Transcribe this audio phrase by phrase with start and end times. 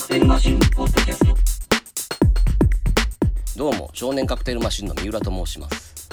[0.00, 1.36] クテルマシンポッドキャスト
[3.58, 6.08] どうも少年カクテルマシンの三浦と申します。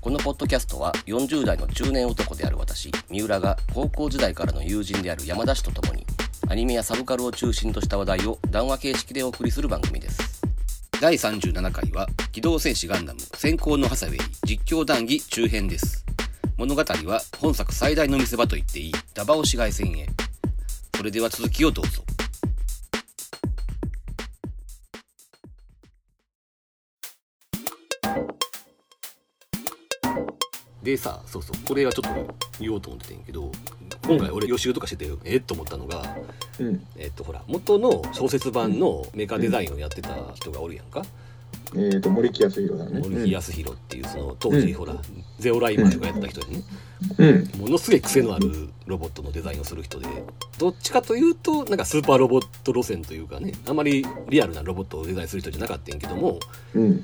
[0.00, 6.04] このポッドキャストは40代の中年男である私三浦が高校時代からの友人である山田氏と共に
[6.48, 10.42] アニメやサブカルを中心とした話題を談話形式でお送りする番組です。
[11.00, 16.04] 第37回は機動戦士ガンダム先行のハサウェイ実況談義中編です。
[16.56, 20.08] 物語は本作最大の見せ場と言っていいダバオ市街戦へ。
[20.96, 22.02] それでは続きをどうぞ。
[30.82, 33.52] でさそうそうこれはちょっと言おうと思ってたんやけど
[34.06, 36.16] 今回俺予習とかしててえっと思ったのが
[36.58, 36.86] うん。
[36.96, 41.02] えっとほら元の小説版のメカデザインをやってた人がおるやんか、
[41.74, 43.00] えっ、ー、と、森木康弘さんね。
[43.00, 44.94] 森木康弘っていうその当時、うんほら
[45.38, 46.62] ゼオライマーとかやってた人でね、
[47.18, 47.60] うん。
[47.62, 50.06] ものすげえ癖のあるロボットのデザインをする人で
[50.58, 56.38] どっちかというとなんかスーパーロボット路線というかねあまりリアルなロボットをデザインする人じゃなかったんやけども、
[56.74, 57.02] うん。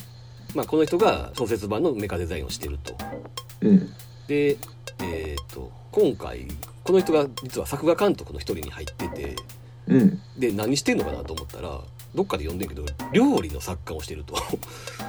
[0.54, 2.96] まあ、この人が小説版のメカデザインをしてると。
[3.60, 3.92] うん。
[4.26, 4.56] で
[5.00, 6.46] えっ、と今回
[6.84, 9.36] この人が実は作画監督の一人に入ってて
[9.86, 10.20] うん。
[10.38, 11.80] で何してんのかなと思ったら
[12.14, 14.36] どっかで読んでんけど料理の作家をしてると。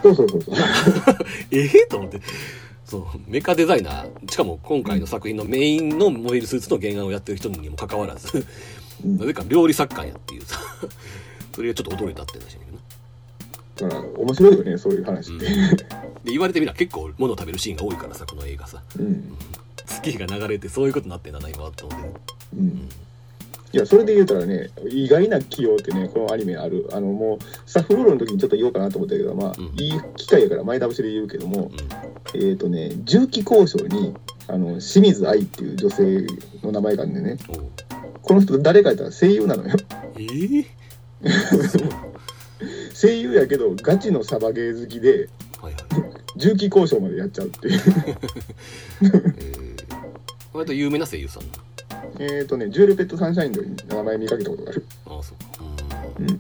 [0.03, 0.55] そうそうそうそう。
[1.51, 2.21] ええと思って。
[2.85, 4.31] そうメカデザイナー。
[4.31, 8.45] しかも今回の作品のメインのモビルスーツの原案をやってる人にもかかわらず
[9.05, 9.17] うん。
[9.17, 10.41] なぜか料理作家やっていう。
[10.45, 10.59] さ
[11.53, 12.69] それがちょっと驚いたって話だ
[13.80, 15.45] けどなだから、面白いよね、そういう話って。
[15.45, 19.38] で言われてみれば結構物食べるシーンが多いからさこの映画さうん。
[19.85, 22.09] 月が流れてそういうことになってんだな今って思って
[22.57, 22.89] うん。
[23.72, 26.89] いや、それで言うたらね、意外な起用ってね、このアニメある。
[26.91, 31.69] あの、もう、スタッフロールの時にちょっと言おうかなと思ったけど、まあ、うんいい機会やから前倒しで言うけども、
[32.33, 34.16] うんえっ、とね、重機交渉に、
[34.47, 36.25] あの、清水愛っていう女性
[36.63, 37.38] の名前があるんでね、
[38.23, 39.75] この人誰かやったら声優なのよ。
[40.16, 40.66] えー、
[42.93, 45.29] 声優やけど、ガチのサバゲー好きで、
[45.61, 47.81] はいはい重機交渉までやっちゃうっていう。
[49.03, 49.75] えー、
[50.53, 51.50] 割と有名な声優さんな
[52.19, 53.51] えっとね、ジュエルペットサンシャイン
[53.89, 54.85] の名前見かけたことがある。
[55.06, 55.66] ああそうか
[56.19, 56.39] ううんん。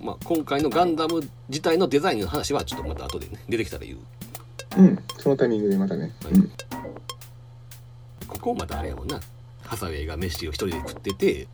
[0.06, 3.98] まあ今回のガンダム自体のデザインの話はちょっとまた後でね出てきたら言う
[4.78, 4.98] うん。
[5.18, 6.12] そのタイミングでまたね。
[6.22, 6.50] はいうん。
[8.26, 9.20] ここまたあれやもんな
[9.62, 11.48] ハサウェイが飯を一人で食ってて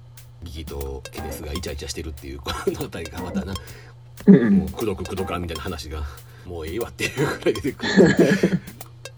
[0.47, 3.55] ギギとケネスがイチャイチャしてるっていうこの辺りがまたな。
[4.27, 6.03] もうくどくくどかんみたいな話が
[6.47, 7.93] もうええわっていうぐらい出てくる。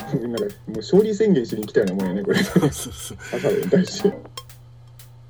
[0.09, 2.43] なんかもう勝利宣言しに来たようなもんやねこれ。
[2.43, 4.13] そうそうハサウェイに対して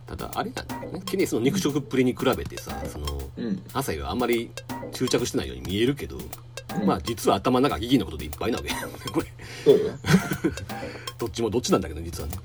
[0.06, 3.06] ただあれなんだねケネスの肉食っぷりに比べてさその
[3.36, 3.62] うん。
[3.72, 4.50] ハサウェイはあんまり
[4.92, 6.86] 執着してないように見えるけど、うん。
[6.86, 8.70] まあ実は頭の中ギギのことでいっぱいなわけ
[9.10, 9.26] これ。
[9.64, 9.92] そうよ。
[11.18, 12.36] どっちもどっちなんだけど実はね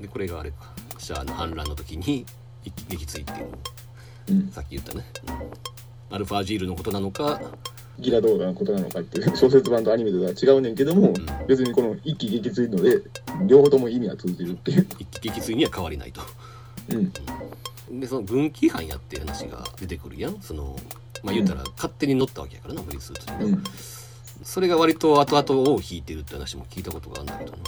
[0.00, 0.56] でこれがあれか。
[0.98, 2.24] シャアの反乱の時に
[2.64, 3.42] 一気撃墜って
[4.32, 4.50] いうん。
[4.50, 5.04] さっき言ったね、
[6.10, 7.40] うん、アルファジールのことなのか
[7.98, 11.14] ギラ動画のことなのかっていう小説版とアニメとは違うねんけども、ん。
[11.46, 13.00] 別にこの一気撃墜ので
[13.46, 14.86] 両方とも意味は通じるっていう。
[14.98, 16.20] 一気撃墜には変わりないと。
[16.90, 18.00] うん。
[18.00, 20.40] でその軍規違反やっていう話が出てくるやん。
[20.40, 20.76] その
[21.22, 23.64] まあ言ったら勝手に乗ったわけやからなモビルスーツにな、うん。
[24.42, 27.58] それが割と後々尾を引いてるって話も聞いたことがあるんだけどな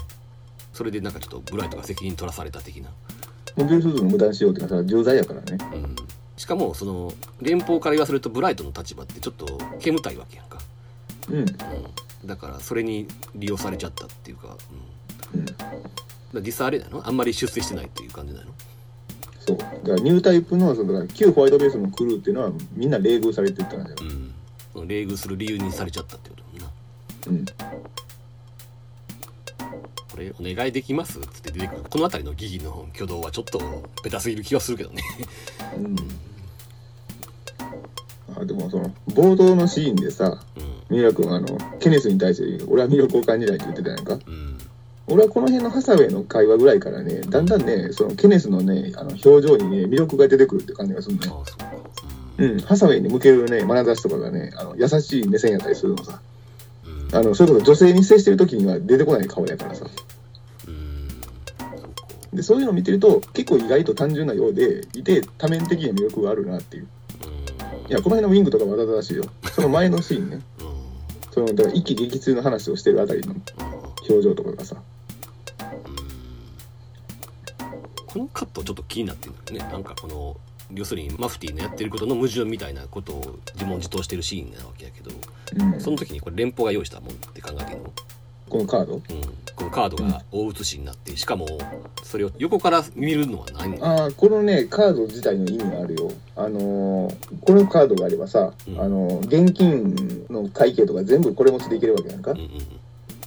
[0.78, 2.90] それでなんかちょっとブライトが責任取らされた的な。
[3.56, 5.58] モビルスーツの無駄にしようっていうのはさ重罪やからね。
[5.74, 5.96] うん。
[6.36, 7.12] しかもその
[7.42, 10.60] 連邦から言わせるとブライトの立場ってちょっと煙たいわけやんか、
[11.30, 11.38] うん。
[11.38, 11.46] うん、
[12.24, 14.56] だからそれに利用されちゃったっていうか,、
[15.34, 15.76] うん、だかうん
[16.34, 17.04] ら実際あれなの？
[17.04, 18.46] あんまり出世してないっていう感じなの？
[19.40, 19.56] そう。
[19.56, 23.96] だからニュータイプのその旧ホワイトベースのクルーっていうのはみんな冷遇されてったんだよ
[24.76, 24.86] うん。
[24.86, 26.70] 冷遇する理由にされちゃったってことだな。
[27.26, 27.44] うん
[30.18, 31.20] これお願いできます？
[31.20, 31.82] っつって出てくる。
[31.88, 33.60] この辺りの疑義の挙動はちょっと
[34.02, 35.00] ベタすぎる気はするけどね。
[35.76, 35.96] うん。
[38.36, 40.42] あでもその冒頭のシーンでさ
[40.90, 41.46] うミラ君あの
[41.78, 44.16] ケネスに対して俺は魅力を感じないって言ってたやんか。
[44.16, 44.58] んうん。
[45.06, 51.28] 俺はこの辺のハサウェイの会話ぐらいからねだんだんねそのケネスのねあの表情にね魅力が出てくるって感じがするね。
[52.38, 52.60] うん。
[52.62, 56.14] ハサウェイに向けるね眼差しとかがねあの優しい目線やったりするのさ。
[56.14, 56.37] うん
[57.12, 59.86] あのそれこそ女性に接してる時には出てこない顔やからさ。
[62.32, 66.88] でそういうのを見てると結構意外と単純なようでいて多面的な魅力があるなっていう。
[67.88, 70.40] いやこの辺のウィングとかわざとらしいよその前のシーンね。
[71.30, 73.34] そのだから一気撃墜の話をしてるあたりの
[74.08, 74.76] 表情とかがさ。
[78.06, 79.72] このカットちょっと気になってるんだよね。
[79.72, 80.36] なんかこの
[80.74, 85.10] 要するにマフティーのやってることの矛盾みたいなことを自問自答してるシーンなわけやけど
[85.56, 85.80] うん。
[85.80, 87.92] その時にこれ連邦が用意したもんって考えていいの？
[88.48, 88.94] このカード？
[88.94, 89.00] うん、
[89.56, 91.46] このカードが大写しになってしかも
[92.02, 93.82] それを横から見るのは何？
[93.82, 96.12] ああこのねカード自体の意味があるよ。
[96.36, 98.80] あのーこのカードがあればさ、うん。
[98.80, 102.32] あのー現金の会計とか全部これ持ちでいけるわけやんか。
[102.32, 102.48] うんうん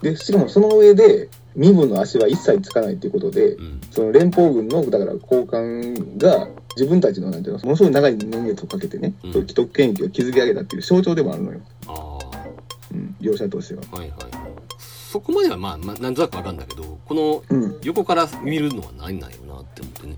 [0.01, 3.81] でしかもその上で身分の足は一切つかないっていうことでうんうん。
[3.91, 9.33] その連邦軍のだから高官が自分たちのなんていうのものすごい長い年月をかけてね、うん。
[9.33, 12.47] 既得権益を築き上げたっていう象徴でもあるのよ、ああ
[12.93, 13.81] うん、業者としては。
[13.91, 14.31] はいはいはい。
[14.79, 17.79] そこまではまあ、まあ、なんとなくわかんだけどこのうん。
[17.83, 20.15] 横から見るのは何なんよなって思ってね。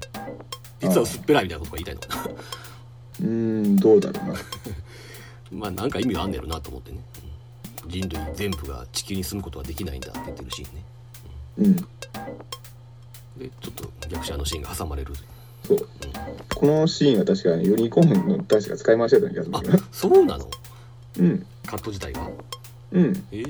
[0.81, 2.33] 実は薄っぺらいみたいなことが言いたいのかな。
[2.33, 4.39] うーんどうだろうな。
[5.51, 7.33] まあなんか意味があんねやろなと思ってね、うん
[7.87, 10.83] 人類全部が地球に住むことはできないんだって言ってるシーンね。
[11.57, 11.75] うん。
[11.75, 15.13] でちょっと逆者のシーンが挟まれる
[15.67, 15.87] そう。
[16.55, 20.49] このシーンは確かにユニコーンの確か使い回してた気がするあんだけどそうなの？
[21.19, 21.45] うん。
[21.65, 22.29] カット自体が？
[22.93, 23.25] うん。
[23.31, 23.45] ええ。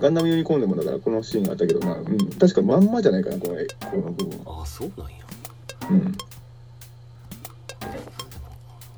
[0.00, 4.62] ガンダムユニコーンでもだからこのシーンがあったけどな、うん、確かまんまじゃないかなこの絵この部分は。
[4.62, 5.16] あそうなんや。
[5.90, 6.16] うん。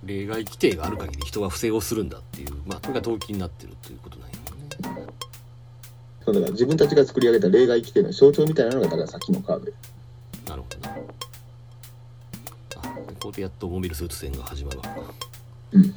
[0.04, 5.06] 例外規定がある限り人は不正をするんだっていうまあこれが動機になってるということなんやね。
[6.24, 9.72] そうだから自分たちが作り上げた例外規定の象徴みたいなのがだからさっきのカードよ
[10.48, 10.94] なるほどな。
[10.94, 10.98] あ
[13.22, 14.84] ここでやっとモビルスーツ戦が始まるわ。
[15.70, 15.94] うん。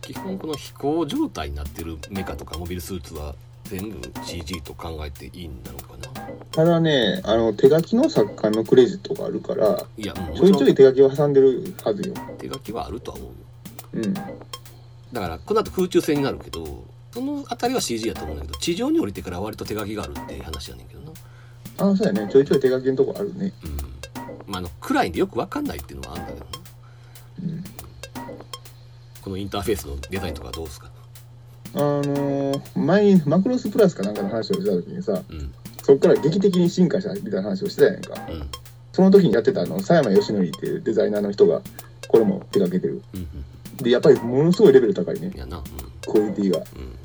[0.00, 3.34] 基本この飛行状態になってるメカとかモビルスーツは
[3.64, 6.28] 全部 CG と考えていいんだろうかな。
[6.52, 12.14] ただねあの手書きの作家のクレジットがあるからいやもちょいちょい手書きを挟んでるはずよ。
[12.38, 13.26] 手書きはあるとは思
[13.94, 14.14] ううん。
[14.14, 21.10] だからこの後空中戦になるけどその辺りは CG やと思うんだけど地上に降りてから割と手書きがあるっていう話やねんけどな。
[21.78, 22.28] ああそうやね。
[22.30, 23.52] ちょいちょい手書きのとこあるね。
[23.64, 23.83] うん
[24.54, 27.64] まああの暗いんでよく分かんないっていうのはあるんだけどなうん。
[29.22, 30.90] このインターフェースのデザインとかどうですか？
[31.74, 35.52] あのー前にマクロスプラスかなんかの話をした時にさうん。
[35.82, 38.14] そっから劇的に進化したみたいな話をしてたやんか。
[38.30, 38.48] うん。
[38.92, 41.60] その時にやってたあの佐山義則っていうデザイナーの人が
[42.08, 43.02] これも手掛けてる。
[43.14, 43.20] うん
[43.80, 45.32] うでやっぱりものすごいレベル高いね。
[45.34, 45.60] やな
[46.06, 46.58] クオリティが。
[46.58, 46.82] うん。
[46.82, 46.98] うん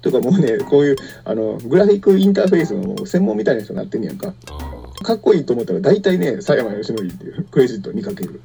[0.00, 4.32] とかもうねこういうあのグラフィックインターフェースの専門みたいな人になってんねやんか。
[4.48, 4.67] ああ
[5.02, 8.40] かっこいいと思ったら大体ね佐山義則っていうクレジットにかける。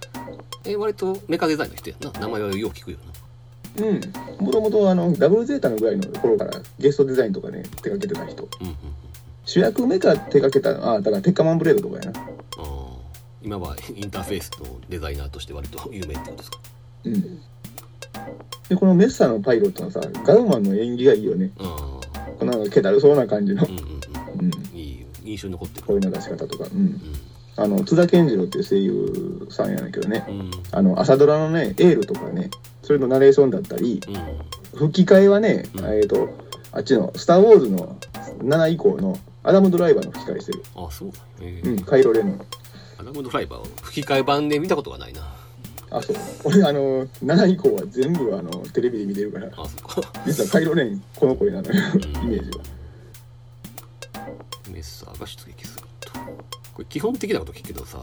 [0.65, 2.11] え割とメカデザインの人やんな。
[2.19, 2.97] 名前はよう聞くよ
[3.79, 3.85] な。
[3.85, 4.01] うん。
[4.45, 8.43] もともとあのダブルゼータのぐらいの頃からゲストデザインとかね手掛けてた人。
[8.43, 8.77] うんうんうん。
[9.45, 12.19] 主役メカ手掛けたあだからテッカマンブレードとかやな。
[12.19, 12.23] あ
[12.59, 12.63] あ
[13.41, 16.59] 今はインターフェースのデザイナーとして割と 有名ってことですか？
[17.05, 17.39] うん。
[18.69, 21.51] でこのメッサのパイロットのさガウマンの演技がいいよね。
[21.59, 23.65] ああこの気だるそうな感じの。
[23.65, 23.81] う、んうんう
[24.43, 24.51] ん、うん
[25.23, 25.87] 印象に残ってる。
[25.87, 27.01] 声の出し方とか、うん、うん。
[27.55, 30.25] あの津田健次郎っていう声優さんやねんけどね。
[30.27, 30.51] うん。
[30.71, 32.49] あの朝ドラのね「エール」とかね
[32.81, 34.87] それのナレーションだったりうん。
[34.89, 35.85] 吹き替えはね、うん。
[35.93, 36.29] えっ、と
[36.71, 37.95] あっちの「スター・ウォーズ」の
[38.39, 40.63] 7以降のアダム・ドライバーの吹き替えしてる。
[40.75, 41.61] あそうだえ。
[41.63, 42.45] うんーカイロ・レンの
[42.97, 45.21] アダムドライバーを吹き替え版で見たことがないな。
[45.91, 46.15] あそう。
[46.45, 49.47] 俺あの7以降は全部あのテレビで見てるから。
[49.55, 50.13] あそっか。
[50.25, 51.81] 実はカイロ・レンこの声なのよ。
[51.93, 52.01] うん。
[52.01, 52.63] イメージは
[54.73, 56.11] メッサーが出撃すると
[56.73, 57.99] これ基本的なこと聞くけどさ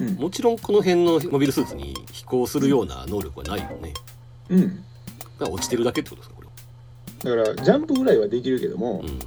[0.00, 3.92] うんもちろんこの辺のモビルスーツに飛行するような能力はないよね
[4.50, 6.42] うんだから落ちてるだけってことですかこ
[7.28, 9.18] れだからジャンプぐらいはできるけども、うん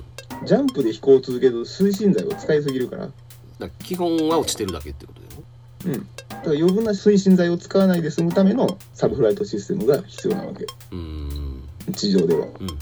[0.45, 3.13] ジャンプで飛行を続ける推進剤を使いすぎるからだか
[3.59, 12.77] ら基本は落ちてるだけってことだよねうんだから余分な推進剤を使わないで済むためのサブフライトシステムが必要なわけうん地上ではうんうん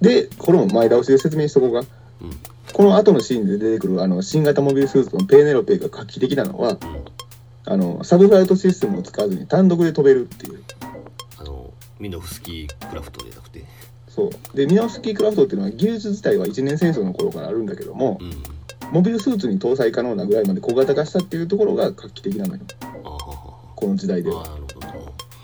[0.00, 1.86] でこれも前倒しで説明しとこうか
[2.22, 2.30] うん
[2.72, 6.78] この後のシーンで出てくるあの新型モビルスーツのペーネロペが画期的なのはうん
[7.66, 10.62] あのサブフライトシステムを使わずに単独で飛べるっていう。
[11.38, 13.64] あのミノフスキークラフトでなくて。
[14.08, 14.56] そう。
[14.56, 18.32] でミノフスキークラフトっていうのは技術自体は一年戦争の頃からあるんだけどもうん。
[18.92, 22.60] モビルスーツに搭載可能なぐらいまで小型化したっていうところが画期的なのよ。
[23.76, 24.38] この時代では。
[24.38, 24.86] はあなるほど。
[24.88, 24.94] な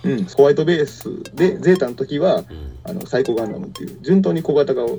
[0.05, 0.25] うん。
[0.25, 2.79] ホワイトベースでゼータの時はうん。
[2.83, 4.99] あのサイコガンダムっていう順当に小型化を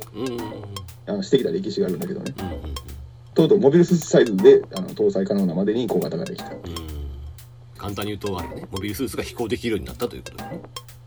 [1.08, 2.34] あのしてきた歴史があるんだけどね。
[2.38, 2.98] うんうん
[3.38, 6.50] とうとうモビルスーツサイズであの搭載可能なまでに小型ができた。
[6.50, 6.58] うん。
[7.78, 8.68] 簡単に言うとあれよね。
[8.72, 10.62] モビルスーツが飛行できるようになったということだよね。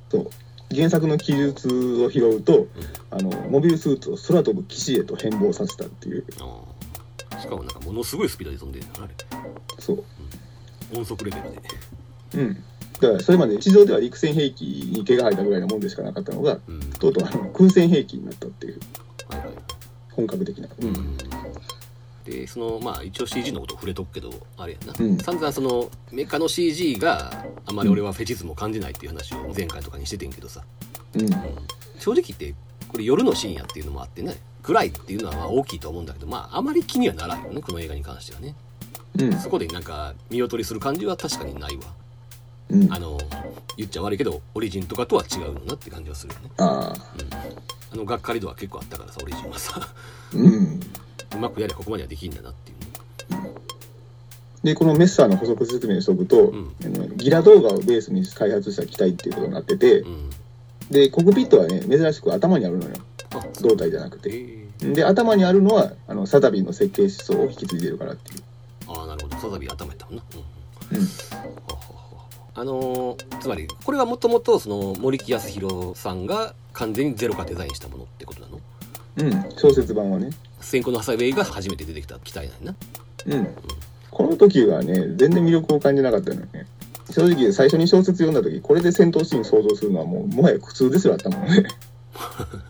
[0.09, 0.31] そう。
[0.73, 1.69] 原作の記述
[2.05, 2.69] を拾うと、
[3.11, 6.25] あのモビルスーツを空飛ぶ騎士へと変貌させたっていう。
[6.31, 9.15] しかもなんかものすごいスピードで飛んでるのあれ。
[9.81, 10.05] そう。
[10.97, 11.61] 音速レベルで。
[12.35, 12.65] うん。
[13.01, 16.81] だからそれまで地上では陸戦兵器に毛が生えたぐらいのもんでしかなかったのがうん。
[16.93, 18.79] とうとうあの空戦兵器になったっていう。
[19.29, 19.80] はいはい
[20.21, 21.17] 本格的な、ううんん。
[22.25, 25.19] でそのまあ一応 CG のこと触れとくけどあれやな、うん。
[25.19, 30.63] 散々そのメカの CG があまり俺はフェチズムを感じないっていう話を前回とかにしててんけどさ。
[31.15, 31.29] うん。
[31.99, 32.55] 正直言って
[32.89, 34.37] これ夜のシーンやっていうのもあってね。
[34.63, 38.55] ぐらいっていうのはまあ大きいと思うんだけどまああまり気にはならんよねこの映画に関してはね。
[39.19, 39.39] うん。
[39.39, 41.83] そこでなんか見劣りする感じは確かにないわ。
[42.71, 42.93] うん。
[42.93, 43.19] あの
[43.77, 46.51] 言っちゃ悪いけどオリジンとかとは違うのなって感じはするよね。
[46.59, 49.81] あああのがっかり度は結構あったからさオリジンはさ。
[50.35, 50.81] うん。
[51.35, 53.43] うまくやればここまではできんだなっていう。
[53.43, 53.51] ね
[54.63, 57.17] でこのメッサーの補足説明しておくと、うん。
[57.17, 60.31] ギラ動画をベースに開発した機体っていうことになってて、うん。
[60.91, 62.95] でコックピットはね珍しく頭にあるのよ。
[63.33, 68.43] あ胴体じゃなくえてーで頭にあるのはあのサザビーの設計思想を引き継いでるからっていう。
[68.89, 69.37] ああなるほど。
[69.39, 70.23] サザビー頭やったもんな。
[70.91, 71.07] うんうん。
[72.55, 78.61] あのーつまりこれはもともとその森木康弘さんが完全にゼロからデザインしたものってことなの？
[79.17, 80.31] うん小説版はね。
[80.61, 82.75] 先行のハサウェイが初めて出てきた機体なんや
[83.27, 83.37] な。
[83.37, 83.49] うん。
[84.11, 86.67] この時はね全然魅力を感じなかったのよね。
[87.11, 91.65] 正直最初に小説読んだ時これで戦闘シーン想像するのはもうもはや苦痛ですらあったもんね。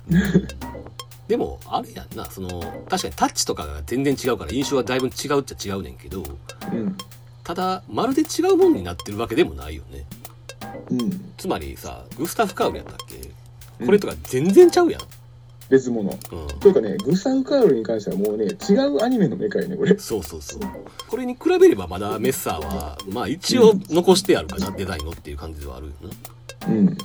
[1.29, 2.25] でもあれやんな。
[2.31, 2.49] その
[2.89, 6.25] 確かにタッチとかが全然違うから印象はだいぶ違うっちゃ違うねんけど
[6.73, 6.97] うん。
[7.45, 10.07] ただまるで違うものになってるわけでもないよね。
[10.91, 11.33] うん。
[11.37, 13.31] つまりさグスタフ・カウルやったっけ？
[13.85, 15.01] これとか全然ちゃうやん、
[15.69, 16.11] 別物。
[16.11, 16.19] うん。
[16.61, 19.97] というかねグスタフ・カールに関してはもうね違うアニメのメカやねこれ。
[19.99, 20.61] そうそうそう。
[21.09, 26.69] これに比べればまだメッサーはまあ一応残してあるかな、デザインのっていう感じではあるよな。
[26.69, 26.97] うん。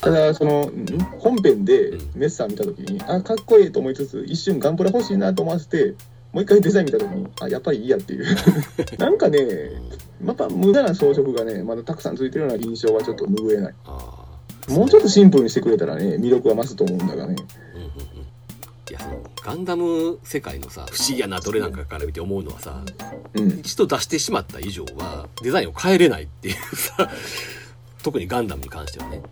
[0.00, 0.86] ただそのん？
[1.18, 2.20] 本編でうん。
[2.20, 5.94] メッサー見た時にあかっこいいと思いつつ一瞬ガンプラ欲しいなと思わせて
[6.32, 8.26] もう一回デザイン見た時にあやっぱりいいやっていう。
[8.98, 9.40] なんかね
[10.22, 13.74] また無駄な装飾がねまだたくさんついてるような印象はちょっと拭えない。
[13.84, 14.27] ああ
[14.68, 17.36] もうちょっとシンプルにしてくれたらね魅力は増すと思うんだがね。
[17.74, 17.92] うんうんうん。
[18.90, 22.82] いやそのガンダム世界のさ不思議やなどれなんかから見て思うのはさ
[23.34, 23.48] うん。
[23.60, 27.10] 一度出してしまった以上はデザインを変えれないっていうさ
[28.02, 29.22] 特にガンダムに関してはね。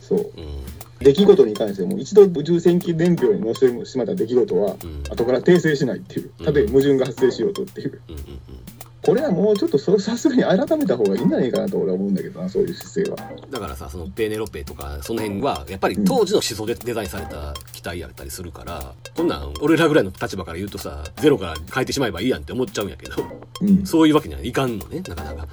[0.00, 0.18] そう。
[0.18, 0.64] うん。
[1.00, 5.02] 出来事に関しても一度宇宙戦記伝票に載せてしまった出来事はうん。
[5.10, 6.30] 後から訂正しないっていう。
[6.44, 8.00] たとえ矛盾が発生しようとっていう。
[8.08, 8.22] うんうん
[9.06, 13.30] これはもうちょっとそさすがに改めた方がいいんじゃないかなと俺は思うんだけどなそういう姿勢は。
[13.44, 23.14] うんだからさそのペーネロペとかその辺はやっぱり当時の思想でデザインされた機体やったりするからこんなん俺らぐらいの立場から言うとさゼロから変えてしまえばいいやんって思っちゃうんやけど
[23.60, 23.86] うん。
[23.86, 25.46] そういうわけにはいかんのねなかなか。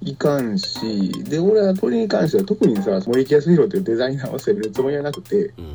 [0.00, 5.36] いかんしで俺はこれに関しては特にさ森木康弘というデザイナーを責めるつもりはなくて。
[5.58, 5.74] うん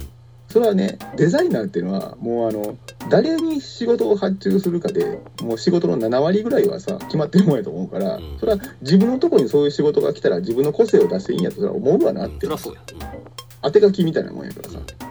[0.49, 2.75] それはねデザイナーっていうのはもうあの
[3.07, 8.37] 誰に仕事を発注するかでもう仕事の7割ぐらいはさ決まってるもんやと思うから、うん。
[8.39, 12.35] それは自分のところにそういう仕事が来たら自分の個性を出していいんやとそれは思うわなうん。
[12.35, 12.99] って、そりゃそうや、うん。
[13.61, 15.07] 当て書きみたいなもんやからさ、だか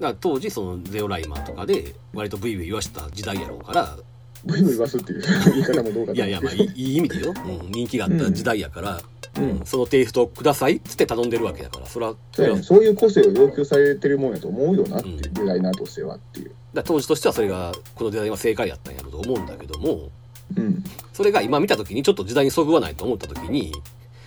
[0.00, 3.96] ら当時そのゼオライマーとかで割とブイブイ言わした時代やろうから
[4.44, 5.22] ブイブイ言わすっていう
[5.52, 9.00] 言い方もどうかいやいやまあいい意味でよ、うん、人気があった時代やから、
[9.40, 9.62] うん。
[9.64, 12.14] そのテイストをくださいっつって頼んでるわけだからそれは。
[12.32, 12.62] そね。
[12.62, 16.52] そういう個性を要求されてるもんやと思うよなっていう、うんデザイナーとしてはっていう。
[16.72, 20.10] だ当時としてはそれがこのデザインは正解やったんやろうと思うんだけども
[20.56, 20.84] うん。
[21.12, 23.72] それが今見た時にちょっと時代にそぐわないと思った時に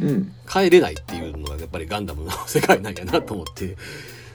[0.01, 0.33] うん。
[0.51, 3.77] 変えれないっていうのがやっぱりガンダムの世界なんやなと思って、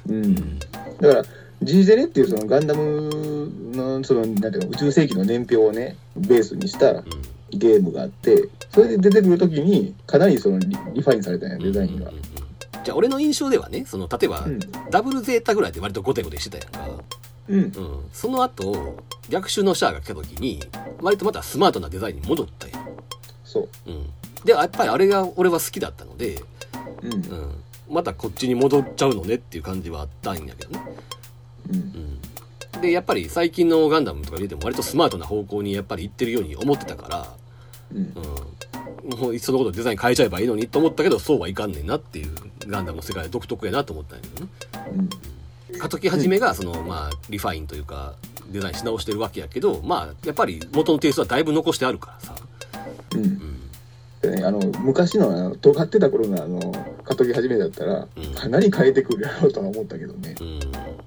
[0.08, 0.58] うん。
[0.58, 1.24] だから
[1.62, 7.02] G ゼネっていうそのガンダムのそのなんていうの宇宙世紀の年表をねベースにした
[7.50, 12.08] ゲームがあってそれで出てくる時にかなりそのリリファインされたんやうんデザインが。
[12.08, 12.42] うんうんうん
[12.84, 14.58] じゃあ俺の印象ではねその例えば、うん。
[14.90, 17.02] ダブルゼータぐらいで割とゴテゴテしてたやんか、
[17.48, 17.58] うん。
[17.58, 17.72] うん、
[18.12, 18.96] その後
[19.28, 20.60] 逆襲のシャアが来た時に
[21.00, 22.88] 割とまたスマートなデザインに戻ったやん。
[23.44, 23.68] そう。
[23.86, 24.06] うん、
[24.44, 26.42] でやっぱりあれが俺は好きだったので、
[27.02, 27.12] うん。
[27.12, 27.54] うん、
[27.88, 30.80] またこっちに戻っちゃうのねっていう感じはあったんやけどね、
[31.70, 32.18] うん。
[32.74, 37.32] うん、でやっぱり最近のガンダムとか見ても割とスマートな方向にやっぱり行ってるように思ってたから、
[37.94, 38.14] うん。
[39.10, 42.34] うん、もういっそのことデザイン変えちゃえばいいのにと思ったけどそうはいかんねんなっていう
[42.66, 44.50] ガンダムの世界独特やなと思ったんやけどね。
[45.70, 45.78] うん。
[45.78, 48.14] カトキハジメがそのまあリファインというか
[48.50, 52.34] デザインし直してるわけやけどまあやっぱり元のテイストはだいぶ残してあるからさ、
[53.14, 53.51] うん
[54.30, 56.60] ねあの昔のあの尖ってた頃のあの
[57.04, 58.34] カトキハジメだったらうん。
[58.34, 60.34] かなり変えてくるやろうとは思ったけどね。
[60.40, 60.60] うん。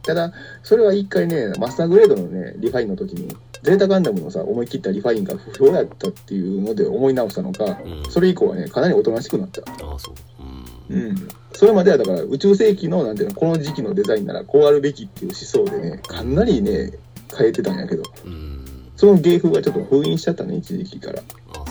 [0.03, 8.11] ただそれは一回ねマスターグレードのねリファインの時にゼータガンダムのさ思い切ったリファインが不評やったっていうので思い直したのかうん。
[8.11, 9.61] それ以降はねかなりおとなしくなった。
[9.61, 10.93] ああそう。
[10.93, 11.01] うん。
[11.01, 11.27] うん。
[11.53, 16.91] それまではだから宇宙世紀のなんていうのこの時期のデザインならこうあるべきっていう思想でねかなりね
[17.37, 18.03] 変えてたんやけど。
[18.25, 18.65] うん。
[18.95, 21.21] その芸風がちょっと封印しちゃったね一時期から。
[21.53, 21.64] あ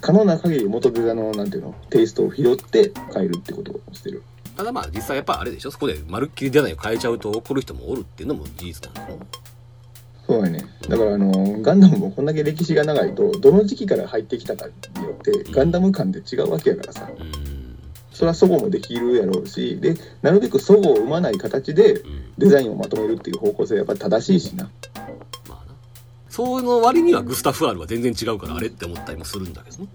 [0.00, 1.74] 可能な限り元デザのなんていうの？
[1.90, 4.22] テイストを拾って変えるってことをしてる。
[4.56, 5.70] ただまあ実際やっぱあれでしょ？
[5.70, 9.18] そこでまるっきりデザインを変えちゃうと怒る人もおるっていうのも事実なんだよ
[10.26, 10.64] そうやね。
[10.88, 17.08] だからあのガンダムもこんだけ歴史が長いとどの時期から入ってきたかによってガンダム感って違うわけやからさ。
[17.18, 17.78] うん。
[18.10, 22.24] そそれはそごもできるやろうしでなるべくそごを生まない形でうん。
[22.38, 25.43] デザインをまとめるっていう方向性はやっぱり正しいしなまあな
[26.34, 29.88] その割にはグスタフ・アールは全然違うからあれって思ったりもするんだけどね。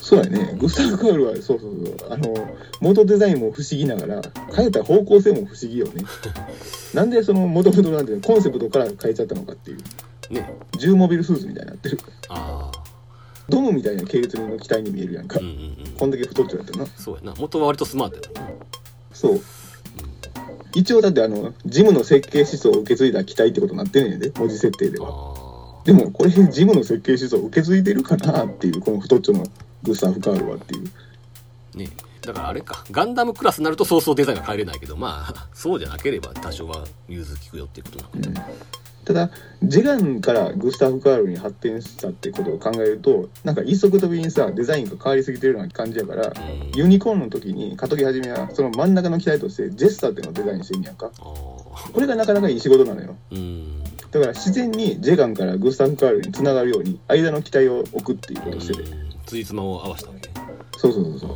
[0.00, 0.54] そうやね。
[0.56, 2.12] グスタフ・カールはそうそうそう。
[2.12, 2.32] あの
[2.80, 4.22] 元デザインも不思議ながら
[4.54, 6.04] 変えた方向性も不思議よね。
[6.94, 9.78] なんでその元々なんていうのコンセプトから変えちゃったのかっていう。
[10.32, 10.54] ね。
[10.78, 11.98] 重モビルスーツみたいになってる。
[12.28, 12.84] ああ
[13.48, 15.54] ドムみたいな系列の機体に見えるやんか、うんうんう
[15.88, 15.92] ん。
[15.98, 17.34] こんだけ太っちゃってなそうやな。
[17.36, 18.48] 元は割とスマートやな
[19.12, 19.40] そう。
[20.76, 25.08] 一応だってあのジムの設計思想を受け継いだ機体ってことになってんねんで文字設定では。
[25.08, 25.33] あ
[25.84, 29.44] でもこれジムの設計思想を受け継いでるかなっていうこの太っちょの
[29.82, 30.90] グスタフ・カールはっていう。
[31.74, 31.90] あね。
[32.22, 32.84] だからあれか。
[32.90, 38.40] ガンダムクラスになるとそうそうデザインが変えれないけどまあ そうじゃなければ多少は融通きくよっていうことなのか。
[38.40, 38.46] な
[39.04, 39.30] ただ
[39.62, 46.78] ジガンからグスタフ・カールに発展したってことを考えるとなんか一足飛びにさデザインが変わりすぎてるような感じやからうん。
[46.78, 51.10] ユニコーンの時にカトギはじめはその真ん中の機体としてジェスターっていうのをデザインしてんやんか。
[51.18, 53.14] これがなかなかいい仕事なのよ。
[53.32, 58.84] うんだから自然にジェガンからグスタフ・カールにつながるように間の機体を置くっていうことをしてて。
[59.26, 60.34] ついつまを合わせたわけね。
[60.76, 61.30] そうそうそうそう。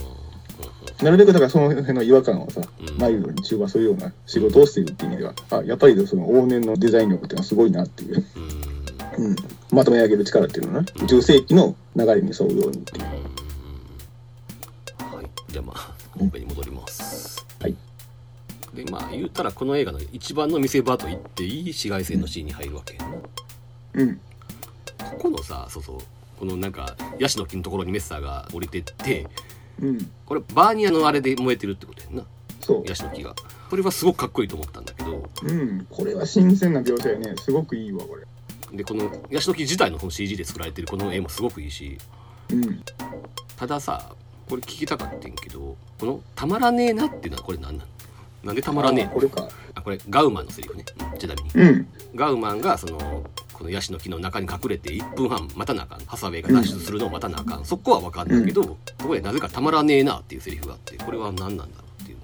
[1.04, 2.98] なるべくだからその辺の違和感をさうん。
[2.98, 8.24] マイルドに中和するような仕事をしているっていう意味ではあやっぱりその往年のデザイン力っていうのはすごいなっていう、
[9.16, 9.24] うん。
[9.26, 9.36] うん、
[9.72, 10.88] まとめ上げる力っていうのはな。
[11.02, 13.04] 宇宙世紀の流れに沿うようにっていう。
[13.04, 13.10] は
[15.20, 15.26] い。
[15.48, 17.34] じゃあまあ本編に戻ります。
[17.34, 17.37] はい
[18.84, 22.96] でまあ言ったらこの映画の一番の見せ場と言っていい紫外線のシーンに入るわけ
[23.94, 24.20] うん。
[24.98, 25.98] ここのさそうそう。
[26.38, 29.26] このなんかヤシの木のところにメッサーが降りてって
[29.82, 30.10] うん。
[30.24, 32.24] これバーニアのあれで燃えてるってことやんな。
[32.60, 33.34] そヤシの木が。
[33.68, 35.86] これはすごくかっこいいと思ったんだけどううん。
[35.90, 37.34] これは新鮮な描写やね。
[37.36, 38.24] すごくいいわこれ。
[38.76, 41.98] でこのヤシの木自体のこの CG で作られてるこの絵もすごくいいし。
[42.52, 42.80] うん。
[43.56, 44.14] たださ
[44.48, 47.90] これ聞きたかってんけどこの「たまらねえな」っていうのはこれ何なの
[48.48, 49.14] なんでたまらねえ。
[49.14, 49.46] これか。
[49.74, 50.84] あこれガウマンのセリフね。
[51.12, 51.50] うんちなみに。
[51.54, 51.86] うん。
[52.14, 56.00] ガウマンがそのこのヤシの木の中に隠れて1分半待たなあかん。
[56.06, 61.70] ハサウェイが脱出するのを待たなあかん、そこは分かんないけど、そこでなぜかたまらねえなっていうセリフがあってこれは何なんだろ
[62.00, 62.18] うっていう。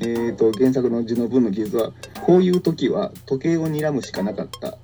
[0.00, 1.92] えー、と原作の字の文の記述は
[2.26, 4.76] こういう時は時計を睨むしかなかった。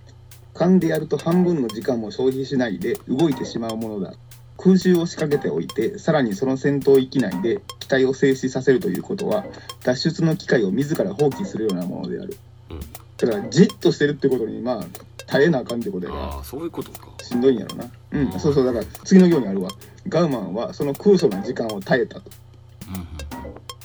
[0.55, 4.15] 勘でやると半分の時間も消費しないで動いてしまうものだ
[4.61, 9.45] 空襲を仕掛けておいてさらにその戦闘域内で機体を静止させるということは
[9.83, 12.37] 脱出の機会を自ら放棄するようなものである。
[12.71, 12.81] うん。
[13.17, 14.85] だからじっとしてるってことにまあ
[15.27, 17.09] 耐えなあかんってことやああそういうことか。
[17.23, 17.91] しんどいんやろな。
[18.13, 18.33] うん。
[18.39, 19.71] そうそうだから次のようにあるわ。
[20.09, 22.31] ガウマンはその空想の時間を耐えたと。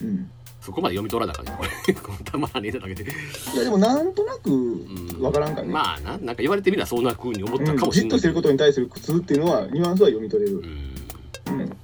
[0.02, 0.16] うんうん。
[0.16, 0.32] うん
[0.66, 3.04] そこまで読み取らなあかんねこれこのたまらねえなだけで。
[3.04, 3.08] い
[3.56, 5.22] やでもなんとなくうん。
[5.22, 8.08] わからんかね、まあななんか言われてみればそんな風に思ったかもしれない。
[8.08, 10.58] じっとしてることに対する苦痛っていうのはニュアンスは読み取れる。
[10.58, 10.66] う、ん。
[10.66, 11.78] うん、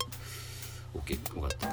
[1.00, 1.68] OK 分かった。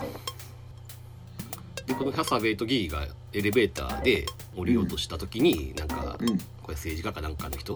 [1.87, 6.39] でこのハサウェイとギーがエレベーターで降りようとした時に、なんか、うん。
[6.63, 7.75] これ政治家かなんかの人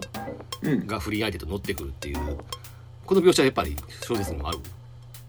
[0.61, 2.17] うん、が不倫相手と乗ってくるっていう
[3.07, 4.59] この描写はやっぱり小説にもある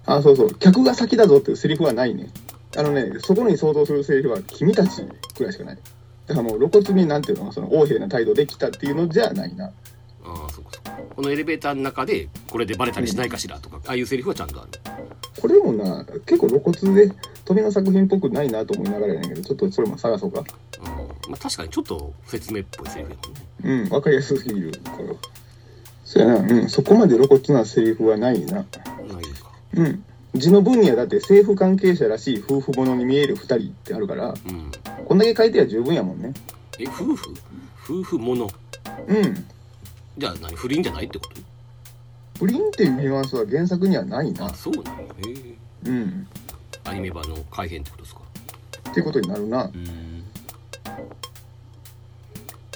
[0.04, 0.54] あそうそう。
[0.56, 2.28] 客が先だぞっていうセリフはないね
[2.76, 5.02] あのねそこに相当するセリフは君たち
[5.36, 5.78] くらいしかない。
[6.26, 9.66] だからもう露骨になんていうのその横柄な態度できたっていうのじゃないな。
[9.66, 9.70] あ
[10.24, 10.92] あそうかそうか。
[11.14, 14.70] このエレベーターの中でこれでバレたりしないかしらとか、ああいうセリフはちゃんとある。
[15.40, 17.12] これもな結構露骨で
[17.44, 20.40] 富の作品っぽくないなと思いながらやねんけどちょっとそれも探そうか。
[20.40, 20.44] うん。
[21.30, 23.84] まあ、確かにちょっと説明っぽいセリフやもんね。
[23.84, 25.14] うん分かりやすすぎるこれは
[26.04, 26.40] そうやな。
[26.40, 28.54] うんそこまで露骨なセリフはないな。
[28.54, 28.68] ないんか。
[29.74, 34.70] うん字の文にはだって政府関係者らしい夫婦者に見える2人ってあるからうん。
[35.06, 36.32] こんだけ書いては十分やもんね。
[36.78, 37.34] え夫婦？
[37.84, 38.50] 夫婦もの
[39.06, 39.46] うん。
[40.18, 41.40] じゃあ何不倫じゃないってこと？
[42.40, 44.46] 不倫っていうニュアンスは原作にはないな。
[44.46, 45.88] あそうなんやへえ。
[45.88, 46.26] うん。
[46.84, 48.20] アニメ版の改編ってことですか？
[48.90, 49.64] っていうことになるな。
[49.64, 50.24] うん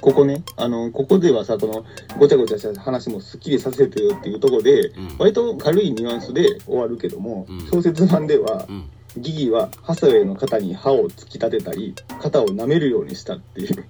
[0.01, 1.85] ここねあのここではさこの
[2.19, 5.17] ごちゃごちゃした話もすっきりさせてよっていうところで、うん。
[5.19, 7.61] 割と軽いニュアンスで終わるけども、うん。
[7.71, 8.91] 小説版ではうん。
[9.17, 13.81] ギギはハサウェイの肩に歯を突き立てたり肩を舐めるようにしたっていう、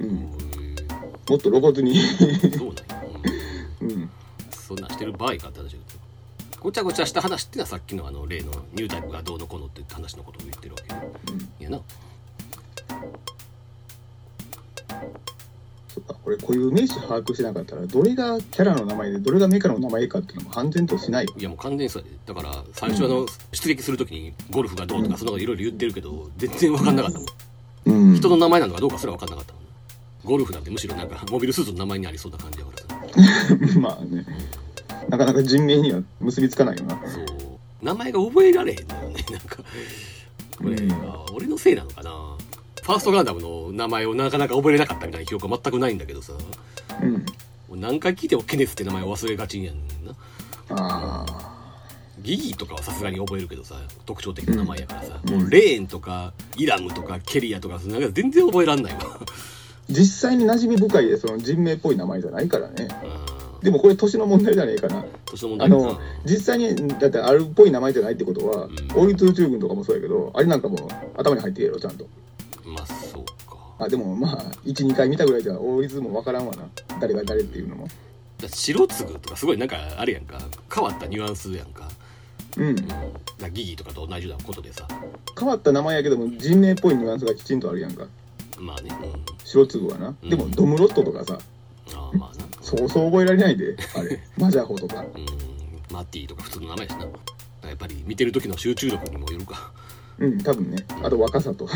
[0.00, 0.20] う、 うんん
[1.28, 2.98] もっと露骨に、そうなん。
[4.68, 5.78] そんなんしてる場合かって話だ
[6.60, 10.80] ごちゃごちゃした話っていうのはさっきのあの例のニュータイプがどうのこうのって話のことを言ってるわ
[11.58, 11.64] け。
[11.64, 11.80] いやな
[15.88, 21.34] そっかこれ固有名詞把握しなかったらどれがキャラの名前でどれがメカの名前かっていうのも判然としないよ。
[21.36, 27.28] いやもう完全にそだから最初あの出撃する時にゴルフがどうとかそのいろいろ言ってるけど全然分かんなかったもん。
[27.86, 28.14] うん。
[28.14, 29.62] 人の名前なのかどうかすら分かんなかったもん。
[30.24, 33.80] ゴルフなんてむしろなんかモビルスーツの名前にありそうな感じだからさ。
[33.80, 34.24] まあね。
[35.08, 37.00] なかなか人名には結びつかないよな。
[37.08, 37.24] そう。
[37.82, 39.14] 名前が覚えられへんのよね。
[39.14, 39.62] ねなんか
[40.58, 40.92] これ、うん。
[40.92, 42.36] あ俺のせいなのかな
[42.88, 46.32] ファーストガンダムの名前をなかなか覚えれなかったみたいな記憶は全くないんだけどさ。
[46.32, 46.38] も
[47.02, 47.26] うん。
[47.68, 50.12] う何回聞いてもケネスって名前を忘れがちにやんな。
[50.70, 51.54] ああ
[52.20, 53.74] ギギとかはさすがに覚えるけどさ
[54.06, 59.00] 特徴的な名前やからさ、うんもうレーンとかイラムとかケリアとかなんか全然覚えらんないわ。
[59.90, 62.88] 実際に馴染み深いその人名っぽい名前じゃないからね。
[63.02, 65.04] うんでもこれ年の問題じゃねえかな。
[65.26, 68.70] 年の問題かあの実際にだってあるっぽい名前じゃないってことは、ん。
[68.94, 70.88] 王立宇宙軍とかもそうやけどあれなんかもう
[71.20, 72.06] 頭に入ってるやろちゃんと
[72.68, 73.56] まあそうか。
[73.78, 76.68] あでもまあ12回見たぐらいじゃ王立もわからんわな。
[77.00, 77.88] 誰が誰っていうのも。
[78.38, 80.38] だ白継とかすごいなんかあれやんか。
[80.72, 81.88] 変わったニュアンスやんか,、
[82.56, 82.68] うん。
[82.68, 84.86] うん、ギギとかと同じようなことでさ。
[85.38, 88.06] 変わった名前やけども人名っぽいニュアンスがきちんとあるやんか。
[88.58, 90.30] まあね、うん、白粒はな、うん。
[90.30, 91.38] でもドムロットとかさ。
[91.94, 92.44] ああまあな。
[92.60, 94.20] そうそう覚えられないであれ。
[94.36, 95.00] マジャホとか。
[95.00, 95.26] うん。
[95.92, 97.06] マッティとか普通の名前やしな。
[97.68, 99.72] やっぱり見てる時の集中力にもよるか、
[100.18, 100.84] うん多分ね。
[101.02, 101.64] あと若さと。
[101.64, 101.74] うん、あ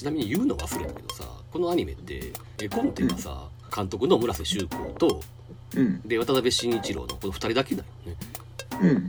[0.00, 5.20] ちなみに言うの忘れたけどさこのアニメって絵コンテがさ、監督の村瀬修子と
[5.76, 6.00] うん。
[6.08, 8.16] で渡辺慎一郎のこの2人だけだよね。
[8.80, 8.88] うん。
[8.88, 9.08] うん。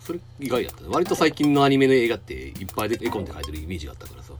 [0.00, 0.88] それ意外やったね。
[0.90, 4.32] 割と最近のアニメの映画っていっぱいで絵コンテ書いてるイメージがあったからさ。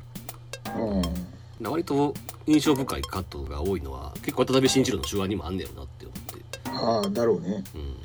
[1.65, 2.13] あ割と
[2.47, 7.63] 印象深いカットが多いのは結構渡辺慎一郎の手腕にもあんねやろなって思って、あああだろうね。
[7.75, 7.97] うん、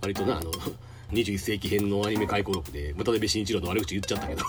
[0.00, 0.50] 割となあの
[1.14, 4.42] 21世紀編のアニメ回顧録で渡辺慎一郎の悪口言っちゃったけど。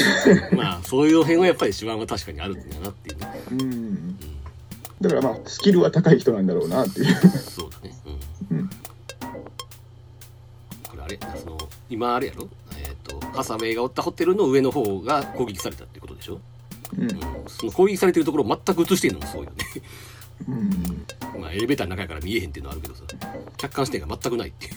[0.56, 4.18] まあそういう辺はやっぱり手腕は確かにあるんだなっていうね、うん。
[5.00, 7.14] だからまあスキルは高い人なんだろうなっていう。
[7.28, 7.96] そうだね。
[8.50, 8.68] うん、うん。
[8.68, 8.74] こ
[10.96, 11.18] れあれ？
[11.42, 11.56] その
[11.88, 12.48] 今あれやろ？
[12.78, 16.40] えっ、とハサウェイがおったホテルの上の方が攻撃されたってことでしょ、
[16.96, 17.10] うん。
[17.10, 19.64] うん、その攻撃されてるところを全く映してるのもすごいよね。
[20.48, 21.06] うん。
[21.40, 23.02] まあエレベーターの中やから見えへんっていうのはあるけどさ
[23.56, 24.74] 客観視点が全くないっていう。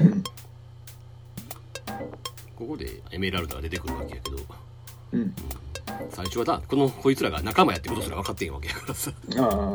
[0.00, 0.24] うん
[2.56, 4.36] ここでエメラルダが出てくるわけやけど。
[5.12, 5.34] うん。
[6.10, 9.72] 最初はなこのこいつらが仲間やってことすら分かってんわけやからさ、あ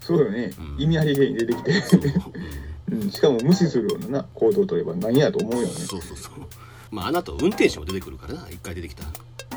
[0.00, 0.82] そうだね、うん。
[0.82, 1.72] 意味ありげに出てきて、
[2.90, 5.74] うん、しかも無視するようなな行動を取れば何やと思うよね。
[5.74, 6.32] そうそうそう。
[6.90, 8.48] まああの後運転手も出てくるからな。
[8.48, 9.04] 一回出てきた。